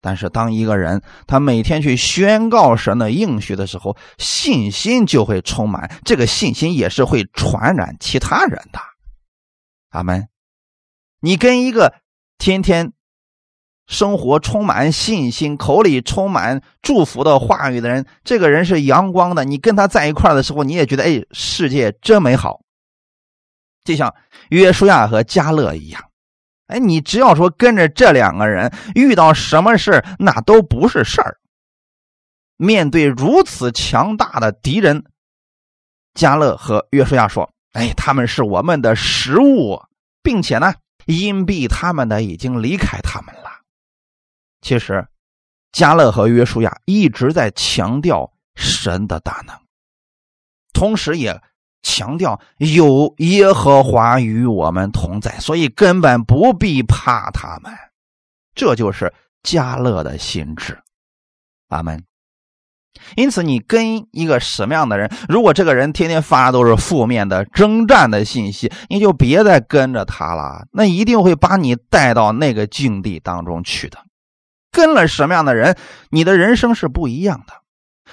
[0.00, 5.90] 但是，当一个人他每天去宣告神的应许的时候，信心就会充满。
[6.04, 8.78] 这个信心也是会传染其他人的。
[9.90, 10.28] 阿门。
[11.20, 11.94] 你跟一个
[12.38, 12.92] 天天
[13.88, 19.44] 生活充满信心、口里充满祝福的话语的人，这个人是阳光的。
[19.44, 22.60] 你跟他在一块的时候，你也觉得哎，世界真美好。
[23.82, 24.12] 就像
[24.51, 26.11] 约书亚和加勒一样，
[26.68, 31.38] 哎，你只要说跟着这两个人，遇到什么事那都不是事儿。
[32.57, 35.05] 面对如此强大的敌人，
[36.14, 39.82] 加勒和约书亚说：“哎，他们是我们的食物，
[40.22, 40.74] 并且呢，
[41.07, 43.51] 阴蔽他们的已经离开他们了。”
[44.62, 45.07] 其实，
[45.72, 49.55] 加勒和约书亚一直在强调神的大能，
[50.72, 51.40] 同时也。
[51.82, 57.72] 强调有耶和华与我们同在，所以根本不必怕他们。
[58.54, 59.12] 这就是
[59.42, 60.78] 加勒的心智。
[61.68, 62.02] 阿门。
[63.14, 70.66] 因此，你跟一个什么样的人，如果这个人天天发都是负面的征战的信息，你就别再跟着他了。
[70.72, 73.98] 那一定会把你带到那个境地当中去的。
[74.72, 75.76] 跟了什么样的人，
[76.08, 77.52] 你的人生是不一样的。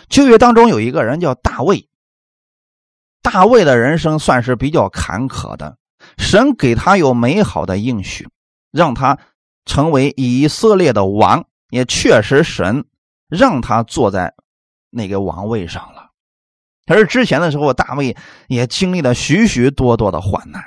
[0.09, 1.87] 旧约当中有一个人叫大卫。
[3.23, 5.75] 大卫的人生算是比较坎坷的，
[6.17, 8.27] 神给他有美好的应许，
[8.71, 9.17] 让他
[9.65, 12.85] 成为以色列的王，也确实神
[13.29, 14.33] 让他坐在
[14.91, 16.09] 那个王位上了。
[16.85, 18.15] 而之前的时候，大卫
[18.47, 20.61] 也经历了许许多多的患难，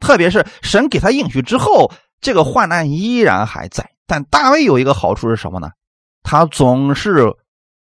[0.00, 3.88] 特别是神给他应许之后，这个患难依然还在。
[4.08, 5.70] 但大卫有一个好处是什么呢？
[6.24, 7.32] 他总是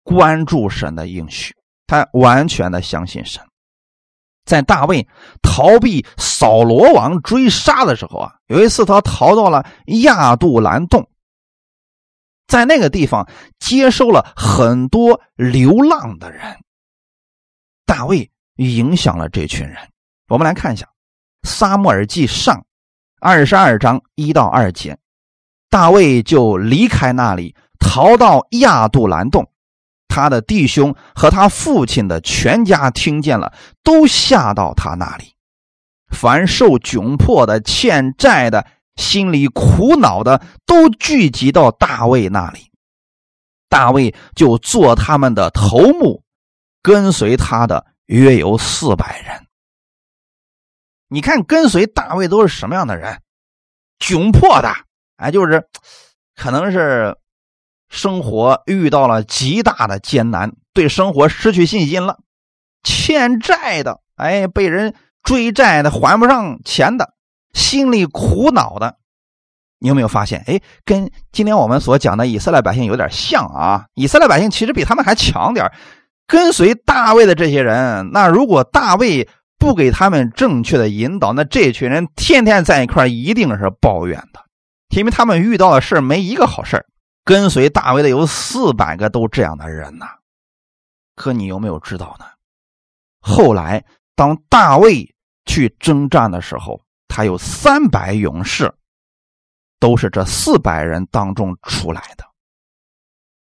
[0.03, 3.43] 关注神的应许，他完全的相信神。
[4.49, 5.07] 在大卫
[5.43, 9.65] 逃避扫罗王追杀的时候啊，有一次他逃到了
[10.03, 11.07] 亚杜兰洞，
[12.47, 13.29] 在那个地方
[13.59, 16.43] 接收了很多流浪的人。
[17.85, 19.77] 大卫影响了这群人。
[20.29, 20.87] 我们来看一下
[21.47, 22.57] 《撒母耳记上》
[23.21, 24.97] 二十二章一到二节，
[25.69, 29.47] 大卫就离开那里，逃到亚杜兰洞。
[30.09, 33.53] 他的弟兄和他父亲的全家听见了，
[33.85, 35.35] 都下到他那里。
[36.09, 42.71] 凡受窘迫的、欠债的、心里苦恼的，都聚集到大卫那里。
[43.69, 46.25] 大卫就做他们的头目，
[46.83, 49.47] 跟随他的约有四百人。
[51.09, 53.21] 你看，跟随大卫都是什么样的人？
[53.99, 54.75] 窘迫的，
[55.17, 55.69] 哎，就是
[56.35, 57.17] 可能是。
[57.89, 62.19] 生活遇到了极大的艰难，对生活失去信心了，
[62.83, 67.15] 欠债的，哎，被人追债的，还不上钱的，
[67.53, 68.97] 心里苦恼的，
[69.79, 70.45] 你有没有发现？
[70.47, 73.87] 哎，跟今天我们所讲的以色列百姓有点像啊！
[73.95, 75.71] 以色列百姓其实比他们还强点
[76.27, 79.29] 跟随大卫的这些人，那如果大卫
[79.59, 84.41] 不给他们正确的引导，那这群人天天在一块一定是抱怨的，
[84.95, 86.85] 因为他们遇到的事没一个好事
[87.29, 90.07] 跟随大卫的有四百个都这样的人呐。
[91.15, 92.25] 可你有没有知道呢？
[93.21, 93.85] 后来
[94.17, 95.15] 当大卫
[95.45, 98.73] 去征战的时候，他有三百勇士，
[99.79, 102.25] 都是这四百人当中出来的，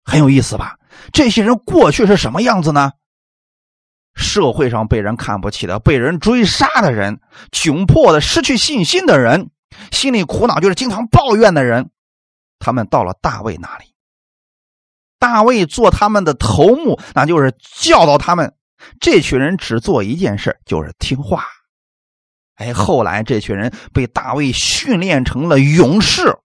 [0.03, 0.75] 很有意思吧？
[1.13, 2.93] 这些人过去是什么样子呢？
[4.15, 9.51] 社会上被人看不起的、被人追杀的人、窘迫的、失去信心的人、
[9.91, 11.91] 心里苦恼就是经常抱怨的人，
[12.59, 13.95] 他们到了大卫那里，
[15.17, 18.53] 大卫做他们的头目，那就是教导他们。
[18.99, 21.45] 这群人只做一件事，就是听话。
[22.55, 26.37] 哎，后来这群人被大卫训练成了勇士，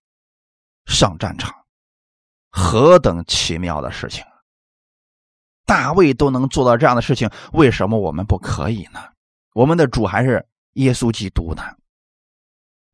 [0.86, 1.52] 上战场，
[2.50, 4.24] 何等奇妙的事情！
[5.64, 9.00] 大卫都能做到这样的事情，为什么我们不可以呢？
[9.54, 11.62] 我们的主还是耶稣基督呢？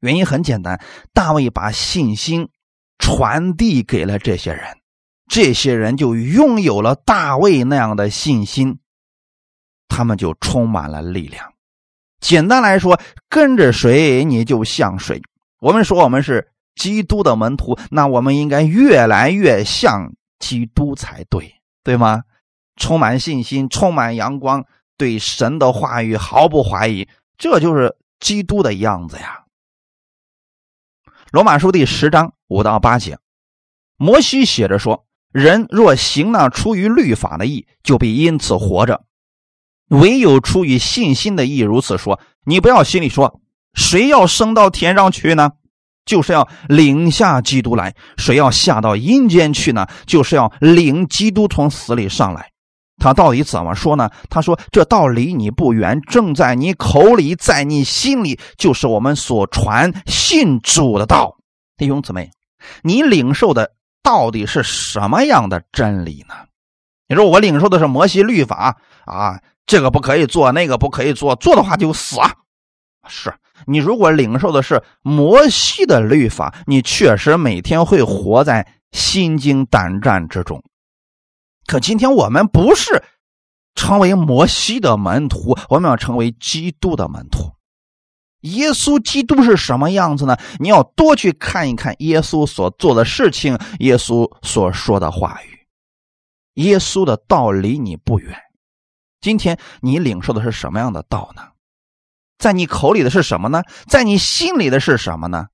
[0.01, 2.49] 原因很简单，大卫把信心
[3.01, 4.63] 传递给了这些人，
[5.27, 8.79] 这些人就拥有了大卫那样的信心，
[9.89, 11.53] 他们就充满了力量。
[12.21, 15.21] 简单来说，跟着谁你就像谁。
[15.59, 22.23] 我们说我们是基督的门徒，那我们应该越来越像基督才对，对吗？
[22.77, 24.65] 充满信心，充满阳光，
[24.97, 29.40] 对神的话语毫不怀疑，这就是基督的样子呀。
[31.31, 33.17] 罗马书第十章五到八节，
[33.97, 39.05] 摩西写着说：“人若行那出于律法的义，就必因此活着；
[39.91, 42.19] 唯有出于信心的义，如此说。
[42.45, 43.41] 你不要心里说，
[43.75, 45.53] 谁要升到天上去呢？
[46.05, 49.87] 就是要领下基督来；谁要下到阴间去呢？
[50.07, 52.50] 就是要领基督从死里上来。”
[53.01, 54.09] 他到底怎么说呢？
[54.29, 61.37] 他说：“这道离你不远，正在你口里，在你心里，就是我们所传信主的道。”
[61.77, 62.31] 弟兄姊妹，
[62.83, 63.73] 你领受的
[64.03, 66.35] 到底是什么样的真理呢？
[67.09, 72.35] 你说我领受的是摩西律法啊，这个不可以做，那个不可以做，做的话就死啊。
[73.09, 73.35] 是
[73.67, 80.63] 你如果领受的是摩西的律法，你确实每天会活在心惊胆战之中。
[81.71, 83.05] 可今天我们不是
[83.77, 87.53] 成为摩西的门徒，我们要成为基督的门徒。
[88.41, 90.37] 耶稣基督是什么样子呢？
[90.59, 95.61] 你要多去看一看耶稣所做的事情，耶稣所说的话语。
[96.55, 98.37] 耶稣的道离你不远。
[99.21, 101.43] 今天你领受的是什么样的道呢？
[102.37, 103.63] 在你口里的是什么呢？
[103.87, 105.47] 在你心里的是什么呢？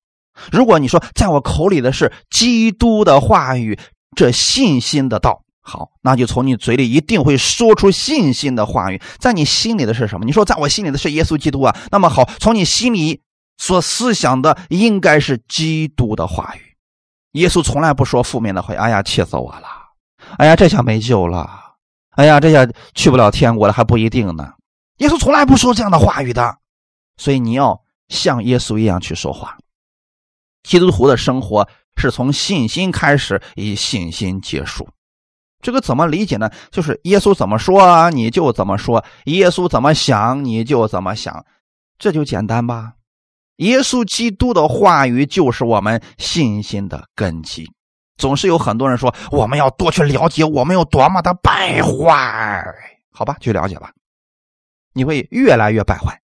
[0.51, 3.79] 如果你说在我口里的是基督的话语，
[4.17, 5.43] 这信心的道。
[5.69, 10.25] 好，那就从你嘴里一定会说出信心的话语，在你心里的是什么？
[10.25, 13.21] 你说在我心里的是耶稣基督啊，那么好，从你心里
[13.59, 16.61] 所思想的应该是基督的话语。
[17.33, 19.67] 耶稣从来不说负面的话，哎呀，气死我了！
[20.39, 21.51] 哎呀，这下没救了！
[22.11, 22.65] 哎呀，这下
[22.95, 24.53] 去不了天国了，还不一定呢。
[24.99, 26.59] 耶稣从来不说这样的话语的，
[27.17, 29.59] 所以你要像耶稣一样去说话。
[30.63, 34.89] 基督徒的生活是从信心开始，以信心结束。
[35.67, 36.49] 这个怎么理解呢？
[36.71, 41.45] 就是耶稣怎么说啊，你就怎么说；耶稣怎么想，你就怎么想，
[41.99, 42.93] 这就简单吧。
[43.57, 47.69] 耶稣基督的话语就是我们信心的根基。
[48.17, 52.65] 总是有很多人说，我们要多去了解，我们有多么的败坏。
[53.11, 53.91] 好吧，去了解吧，
[54.93, 56.21] 你会越来越败坏。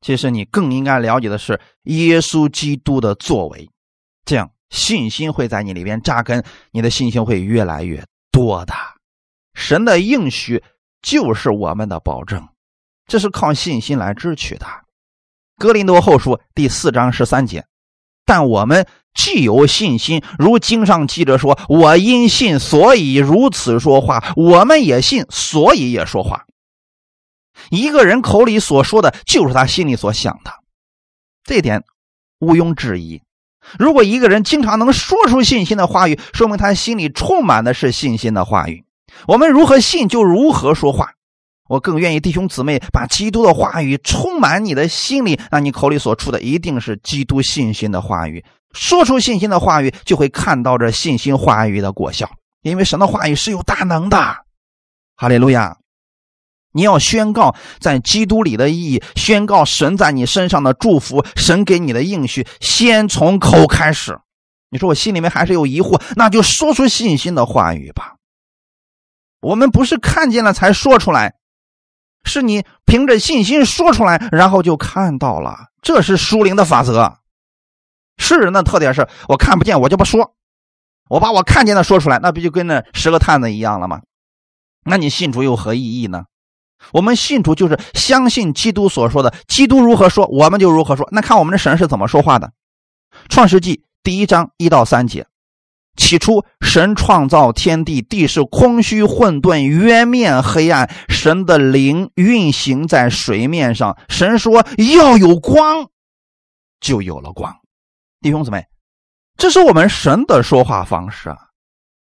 [0.00, 3.68] 其实你更应该了解的是耶稣基督的作为，
[4.24, 4.50] 这样。
[4.72, 6.42] 信心会在你里边扎根，
[6.72, 8.74] 你的信心会越来越多的。
[9.54, 10.64] 神的应许
[11.02, 12.48] 就是我们的保证，
[13.06, 14.66] 这是靠信心来支取的。
[15.58, 17.66] 哥林多后书第四章十三节，
[18.24, 26.46] 但我们既有信心，如经上记着说：“我因信，所以如此说话。”我们也信，所以也说话。
[27.70, 30.50] 一个人口里所说的就是他心里所想的，
[31.44, 31.84] 这点
[32.38, 33.20] 毋庸置疑。
[33.78, 38.84] 如果一个人经常能说出信心的话语，说明他心里充满的是信心的话语。
[39.26, 41.10] 我们如何信，就如何说话。
[41.68, 48.44] 我更愿意弟兄姊妹把基督的话语充满你的心里，那你口里所出的一定是基督信心的话语。
[48.72, 52.28] 说出信心的话语，就会看到这信心话语的果效。
[52.62, 54.16] 因为神的话语是有大能的。
[55.16, 55.76] 哈利路亚。
[56.72, 64.18] 你要宣告在基督里的意义，宣告神在你身上的祝福，神给你的应许，先从口开始。
[64.70, 68.14] 你说我心里面还是有疑惑，那就说出信心的话语吧。
[69.40, 71.34] 我们不是看见了才说出来，
[72.24, 75.66] 是你凭着信心说出来，然后就看到了。
[75.82, 77.18] 这是属灵的法则。
[78.16, 80.34] 世人的特点是我看不见，我就不说。
[81.08, 84.00] 我把我看见的说出来，那不就跟那十个探子一样了吗？
[84.84, 86.24] 那你信主有何意义呢？
[86.92, 91.08] 我们信徒就是相信基督所说的，基督如何说，我们就如何说。
[91.12, 92.52] 那看我们的神是怎么说话的？
[93.28, 95.26] 创世纪第一章一到三节：
[95.96, 100.90] 起初，神创造天地，地是空虚混沌，渊面黑暗。
[101.08, 103.96] 神的灵运行在水面上。
[104.08, 104.66] 神说
[104.96, 105.88] ：“要有光，
[106.80, 107.58] 就有了光。”
[108.20, 108.66] 弟兄姊妹，
[109.36, 111.36] 这是我们神的说话方式啊！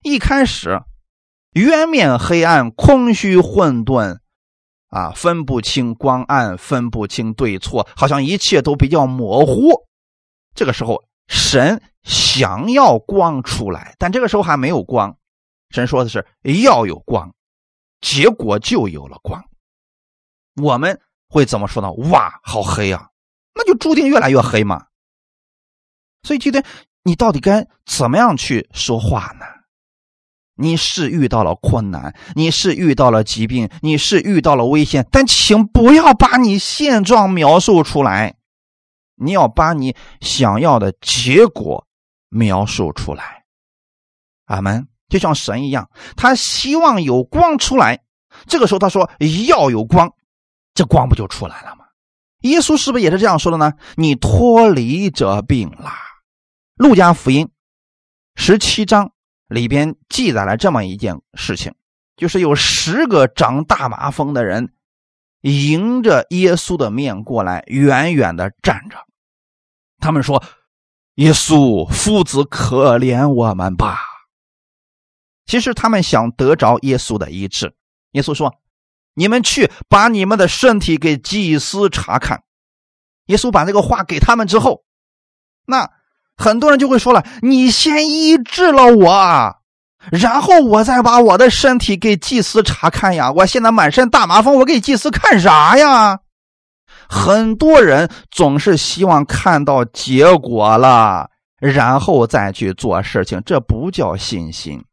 [0.03, 0.81] 一开始，
[1.53, 4.19] 渊面黑暗，空虚混沌。
[4.97, 9.85] 啊，分不清光暗，分不清对错，好像一切都比较模糊。
[10.55, 15.15] 这个时候，神想要光出来，但这个时候还没有光。
[15.69, 16.27] 神说的是
[16.63, 17.31] 要有光，
[18.01, 19.45] 结果就有了光。
[20.63, 21.93] 我们会怎么说呢？
[22.11, 23.11] 哇，好黑啊！
[23.55, 24.87] 那就注定越来越黑嘛。
[26.23, 26.65] 所以今天
[27.03, 29.45] 你到底该怎么样去说话呢？
[30.57, 38.37] 你是遇到了困难，你是遇到了疾病，你是遇到了危险，但请不要把你现状描述出来，
[39.17, 41.87] 你要把你想要的结果
[42.29, 43.45] 描述出来。
[44.47, 44.89] 阿门。
[45.09, 48.03] 就像神一样，他希望有光出来，
[48.49, 49.09] 这个时候他说
[49.47, 50.13] 要有光，
[50.75, 51.85] 这光不就出来了吗？
[52.41, 53.75] 耶稣是不是也是这样说的呢？
[53.95, 55.93] 你脱离这病了。
[56.75, 57.49] 路加福音
[58.35, 59.13] 十七章。
[59.49, 61.73] 里边记载了这么一件事情，
[62.17, 64.75] 就是有十个长大麻风的人
[65.43, 68.97] 迎着耶稣的面过来，远远的站着。
[69.99, 70.43] 他们说
[71.17, 74.01] ：“耶稣夫子，可怜我们吧。”
[75.47, 77.75] 其实他们想得着耶稣的医治。
[78.13, 78.53] 耶稣说
[79.15, 82.43] ：“你们去把你们的身体给祭司查看。”
[83.27, 84.85] 耶稣把这个话给他们之后，
[85.67, 85.96] 那。
[86.37, 89.57] 很多人就会说了：“你先医治了我，
[90.11, 93.33] 然后我再把我的身体给祭司查看呀！
[93.33, 96.21] 我现在满身大麻风，我给祭司看啥呀？”
[97.09, 101.31] 很多人总是希望看到结果了，
[101.61, 104.85] 然后再去做事情，这不叫信心。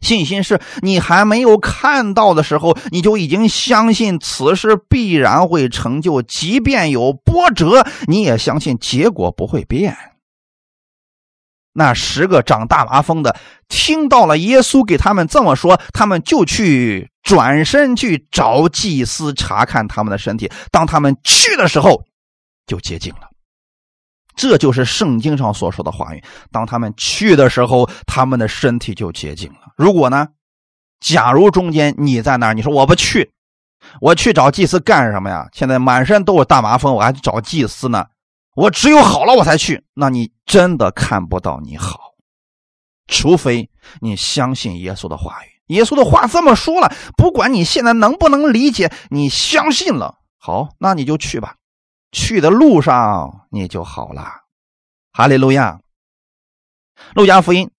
[0.00, 9.96] 信心是你还没有看到的时候，你就已经相信此事必然会成就，即便有波折，你也相信结果不会变。
[11.72, 13.34] 那十个长大麻风的
[13.68, 20.50] 听到了耶稣给他们这么说，他们就去转身去找祭司查看他们的身体。
[20.70, 22.04] 当他们去的时候，
[22.66, 23.30] 就洁净了。
[24.34, 26.22] 这就是圣经上所说的话语。
[26.50, 29.72] 当他们去的时候，他们的身体就洁净了。
[29.76, 30.28] 如果呢，
[31.00, 33.30] 假如中间你在那儿，你说我不去，
[34.00, 35.46] 我去找祭司干什么呀？
[35.52, 38.06] 现在满身都是大麻风，我还去找祭司呢？
[38.54, 42.12] 我只有好了我才去，那你真的看不到你好，
[43.06, 45.74] 除非你相信耶稣的话语。
[45.74, 51.56] 耶稣的话这么说了，不管你现在能不能理解，你相信了，好，那你就去吧。
[52.10, 54.42] 去的路上你就好了。
[55.12, 55.80] 哈利路亚。
[57.14, 57.70] 路加福音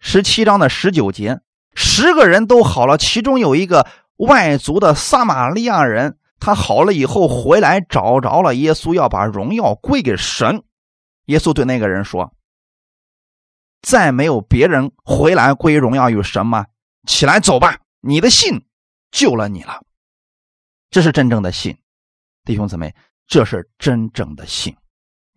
[0.00, 1.38] 十七章的十九节，
[1.74, 6.18] 十个人都好了，其中有一个外族的撒玛利亚人。
[6.38, 10.62] 他好了以后回来找着了耶稣，要把荣耀归给神。
[11.26, 12.32] 耶稣对那个人说
[13.82, 16.66] ：“再没有别人回来归荣耀与神吗？
[17.08, 18.64] 起来走吧，你的信
[19.10, 19.82] 救了你了。
[20.90, 21.76] 这是真正的信，
[22.44, 22.94] 弟兄姊妹，
[23.26, 24.76] 这是真正的信。”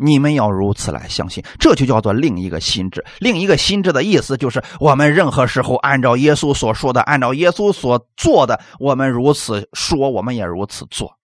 [0.02, 3.06] 你们要如此来相信，这就叫做另一个心智。
[3.20, 11.18] 另一个心智的意思就是，我们任何时候按照耶稣所说的，按照耶稣所做的，我们如此说，我们也如此做。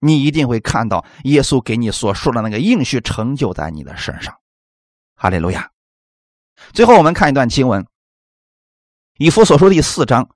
[0.00, 4.34] 你一定会看到耶稣给你所说的那个应许成就在你的身上。
[5.14, 5.70] 哈利路亚。
[6.72, 7.82] 最后，我们看一段经文，
[9.18, 10.30] 《以弗所说》第四章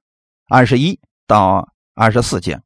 [0.51, 2.61] 二十一到二十四节。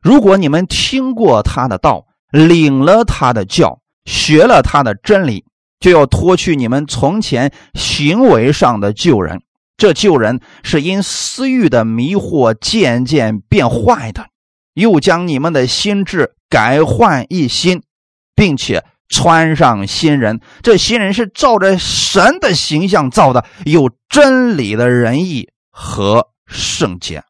[0.00, 3.81] 如果你们听过他的道，领了他的教。
[4.04, 5.44] 学了他的真理，
[5.80, 9.42] 就要脱去你们从前行为上的旧人。
[9.76, 14.28] 这旧人是因私欲的迷惑渐渐变坏的，
[14.74, 17.82] 又将你们的心智改换一新，
[18.34, 20.40] 并且穿上新人。
[20.62, 27.24] 这新人是照着神的形象造的，有真理的仁义和圣洁。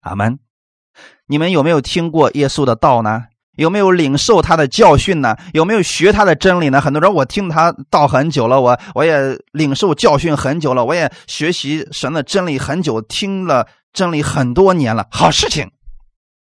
[0.00, 0.38] 阿门。
[1.26, 3.24] 你们有没有听过耶稣的道呢？
[3.56, 5.36] 有没有领受他的教训呢？
[5.52, 6.80] 有没有学他的真理呢？
[6.80, 15.06] 很多人我听他道很久了，我我也领受教训很久了，我也学习神的真理很久，听了真理很多年了。
[15.10, 15.70] 好事情，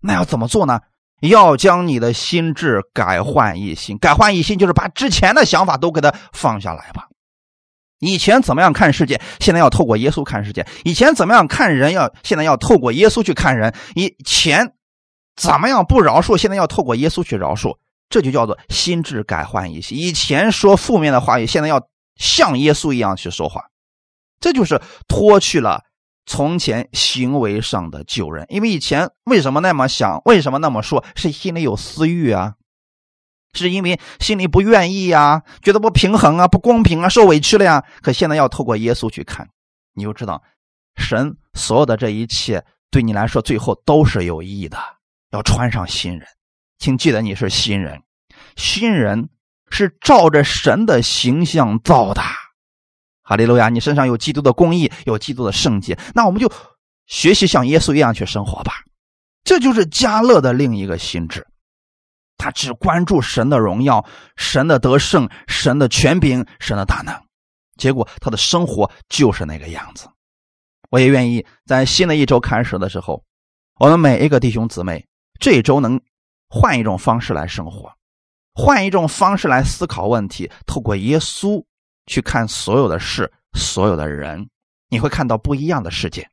[0.03, 0.80] 那要怎么做呢？
[1.20, 7.09] 要将你的心智改换一新，改换一新就是把之前的想法都给它放下来吧。
[8.01, 14.74] 以前怎么样看世界，现在要透过耶稣看世界；以前怎么样看人，要现在要透过耶稣去看人；以前
[15.37, 17.76] 怎么样不饶恕，现在要透过耶稣去饶恕。
[18.09, 19.99] 这就叫做心智改换一新。
[19.99, 23.66] 以前说负面的话语，现在要像耶稣一样去说话。
[24.41, 25.82] 这就是脱去了。
[26.28, 32.55] 从前行为上的旧人，因为以前为什么那么想，为什么那么说，是心里有私欲啊，
[33.53, 37.84] 是因为心里不愿意呀，觉得不平衡啊，不公平啊，受委屈了呀。
[38.03, 39.49] 可现在要透过耶稣去看，
[39.95, 40.43] 你就知道，
[40.97, 44.95] 神所有的这一切对你来说最后都是有意义的。
[45.37, 46.26] 要穿上新人，
[46.78, 48.01] 请记得你是新人，
[48.57, 49.28] 新人
[49.70, 52.22] 是照着神的形象造的。
[53.22, 53.68] 哈利路亚！
[53.68, 56.51] 你身上有基督的公义，有基督的圣洁，那我们就
[57.07, 58.72] 学习像耶稣一样去生活吧。
[59.45, 61.47] 这就是加勒的另一个心智，
[62.39, 64.03] 他只关注神的荣耀、
[64.37, 67.14] 神的得胜、神的权柄、神的大能，
[67.76, 70.09] 结果他的生活就是那个样子。
[70.89, 73.22] 我也愿意在新的一周开始的时候，
[73.80, 75.05] 我们每一个弟兄姊妹
[75.39, 76.01] 这周能
[76.49, 77.93] 换一种方式来生活，
[78.55, 81.64] 换一种方式来思考问题，透过耶稣。
[82.09, 84.49] 去看所有的事，所有的人，
[84.89, 86.30] 你会看到不一样的世界。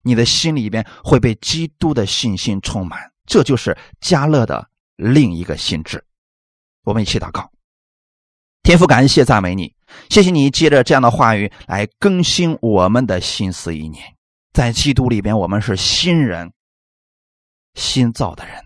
[0.00, 4.66] 你的心里边会被基督的信心充满，这就是加勒的
[4.96, 6.02] 另一个心智。
[6.82, 7.50] 我们一起祷告，
[8.62, 9.74] 天父，感谢赞美你，
[10.08, 14.02] 谢谢你借着这样的话语来更新我们的心思意念。
[14.54, 16.50] 在基督里边，我们是新人，
[17.76, 18.56] 新造的人，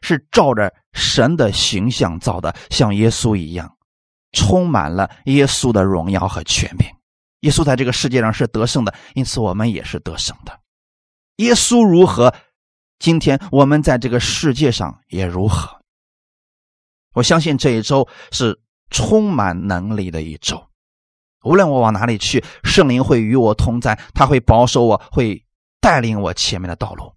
[0.00, 3.76] 是照着神的形象造的，像耶稣一样。
[4.32, 6.86] 充满了耶稣的荣耀和权柄，
[7.40, 10.60] 耶稣在这个世界上是得胜的，因此我们也是得胜的。
[11.36, 12.34] 耶稣如何，
[12.98, 15.80] 今天我们在这个世界上也如何。
[17.14, 20.62] 我相信这一周是充满能力的一周，
[21.42, 25.42] 无论我往哪里去，圣灵会与我同在，他会保守我，会
[25.80, 27.14] 带领我前面的道路。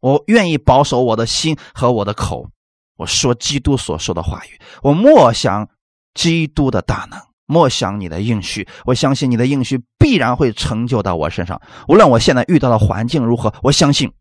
[0.00, 2.48] 我愿意保守我的心和我的口，
[2.96, 5.68] 我说基督所说的话语，我默想。
[6.14, 8.66] 基督的大能，莫想你的应许。
[8.84, 11.62] 我相信你的应许必然会成就到我身上。
[11.86, 14.12] 无论我现在遇到的环境如何，我相信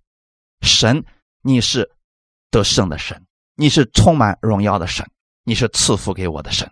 [0.61, 1.03] 神，
[1.41, 1.89] 你是
[2.51, 3.25] 得胜的神，
[3.55, 5.09] 你是充满荣耀的神，
[5.43, 6.69] 你是赐福给我的神。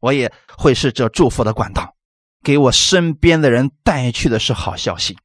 [0.00, 1.94] 我也会是这祝福的管道，
[2.42, 5.16] 给我身边的人带去的是好消息，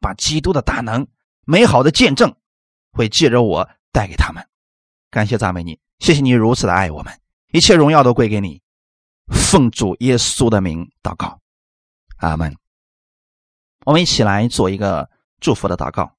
[0.00, 1.06] 把基督的大能、
[1.44, 2.34] 美好的见证
[2.92, 4.46] 会借着我带给他们。
[5.10, 7.12] 感谢赞美你，谢谢你如此的爱我们。
[7.52, 8.62] 一切荣耀都归给你，
[9.28, 11.40] 奉主耶稣的名祷告，
[12.18, 12.56] 阿门。
[13.84, 15.10] 我们一起来做一个
[15.40, 16.12] 祝福的祷告。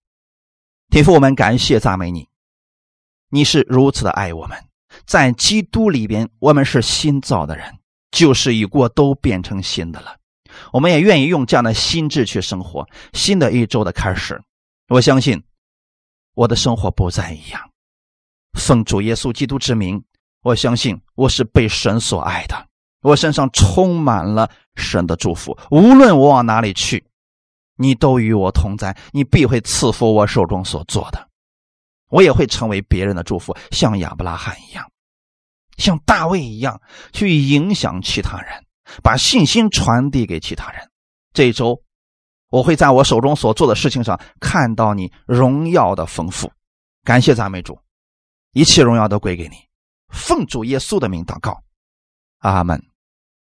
[0.89, 2.27] 天父，我们感谢赞美你，
[3.29, 4.57] 你是如此的爱我们，
[5.05, 7.79] 在基督里边，我们是新造的人，
[8.11, 10.17] 旧事已过，都变成新的了。
[10.73, 12.85] 我们也愿意用这样的心智去生活。
[13.13, 14.41] 新的一周的开始，
[14.91, 15.41] 我相信
[16.33, 17.71] 我的生活不再一样。
[18.59, 20.03] 奉主耶稣基督之名。
[20.43, 22.67] 我相信我是被神所爱的，
[23.01, 25.57] 我身上充满了神的祝福。
[25.69, 27.05] 无论我往哪里去，
[27.75, 31.29] 你都与我同在，你必会赐福我手中所做的。
[32.09, 34.91] 我也会成为别人的祝福，像亚伯拉罕一样，
[35.77, 36.81] 像大卫一样，
[37.13, 38.65] 去影响其他人，
[39.03, 40.89] 把信心传递给其他人。
[41.33, 41.81] 这一周，
[42.51, 46.51] 我会在我手中所做的事情上看到你荣耀的丰富。
[47.03, 47.79] 感谢赞美主，
[48.51, 49.55] 一切荣耀都归给你。
[50.09, 51.63] 奉主耶稣的名祷告，
[52.39, 52.90] 阿门。